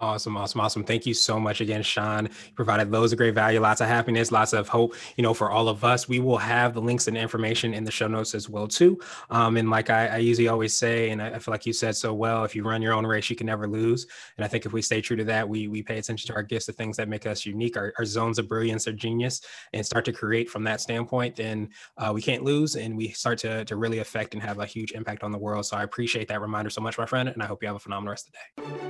Awesome, 0.02 0.34
awesome, 0.38 0.62
awesome. 0.62 0.82
Thank 0.82 1.04
you 1.04 1.12
so 1.12 1.38
much 1.38 1.60
again, 1.60 1.82
Sean. 1.82 2.24
You 2.24 2.52
provided 2.54 2.90
loads 2.90 3.12
of 3.12 3.18
great 3.18 3.34
value, 3.34 3.60
lots 3.60 3.82
of 3.82 3.86
happiness, 3.86 4.32
lots 4.32 4.54
of 4.54 4.66
hope, 4.66 4.94
you 5.18 5.22
know, 5.22 5.34
for 5.34 5.50
all 5.50 5.68
of 5.68 5.84
us. 5.84 6.08
We 6.08 6.20
will 6.20 6.38
have 6.38 6.72
the 6.72 6.80
links 6.80 7.06
and 7.06 7.18
information 7.18 7.74
in 7.74 7.84
the 7.84 7.90
show 7.90 8.08
notes 8.08 8.34
as 8.34 8.48
well, 8.48 8.66
too. 8.66 8.98
Um, 9.28 9.58
and 9.58 9.68
like 9.68 9.90
I, 9.90 10.06
I, 10.06 10.16
usually 10.16 10.48
always 10.48 10.74
say, 10.74 11.10
and 11.10 11.20
I, 11.20 11.38
feel 11.38 11.52
like 11.52 11.66
you 11.66 11.74
said 11.74 11.96
so 11.96 12.14
well, 12.14 12.44
if 12.44 12.56
you 12.56 12.64
run 12.64 12.80
your 12.80 12.94
own 12.94 13.04
race, 13.04 13.28
you 13.28 13.36
can 13.36 13.46
never 13.46 13.66
lose. 13.66 14.06
And 14.38 14.44
I 14.44 14.48
think 14.48 14.64
if 14.64 14.72
we 14.72 14.80
stay 14.80 15.02
true 15.02 15.16
to 15.16 15.24
that, 15.24 15.46
we 15.46 15.68
we 15.68 15.82
pay 15.82 15.98
attention 15.98 16.28
to 16.28 16.34
our 16.34 16.42
gifts, 16.42 16.64
the 16.64 16.72
things 16.72 16.96
that 16.96 17.10
make 17.10 17.26
us 17.26 17.44
unique, 17.44 17.76
our, 17.76 17.92
our 17.98 18.06
zones 18.06 18.38
of 18.38 18.48
brilliance 18.48 18.88
or 18.88 18.92
genius, 18.92 19.42
and 19.74 19.84
start 19.84 20.06
to 20.06 20.12
create 20.12 20.48
from 20.48 20.64
that 20.64 20.80
standpoint, 20.80 21.36
then 21.36 21.68
uh, 21.98 22.10
we 22.14 22.22
can't 22.22 22.42
lose 22.42 22.74
and 22.74 22.96
we 22.96 23.10
start 23.10 23.36
to, 23.40 23.66
to 23.66 23.76
really 23.76 23.98
affect 23.98 24.32
and 24.32 24.42
have 24.42 24.60
a 24.60 24.66
huge 24.66 24.92
impact 24.92 25.22
on 25.22 25.30
the 25.30 25.38
world. 25.38 25.66
So 25.66 25.76
I 25.76 25.82
appreciate 25.82 26.26
that 26.28 26.40
reminder 26.40 26.70
so 26.70 26.80
much, 26.80 26.96
my 26.96 27.04
friend. 27.04 27.28
And 27.28 27.42
I 27.42 27.46
hope 27.46 27.62
you 27.62 27.68
have 27.68 27.76
a 27.76 27.80
phenomenal 27.80 28.12
rest 28.12 28.28
of 28.28 28.32
the 28.32 28.62
day. 28.62 28.89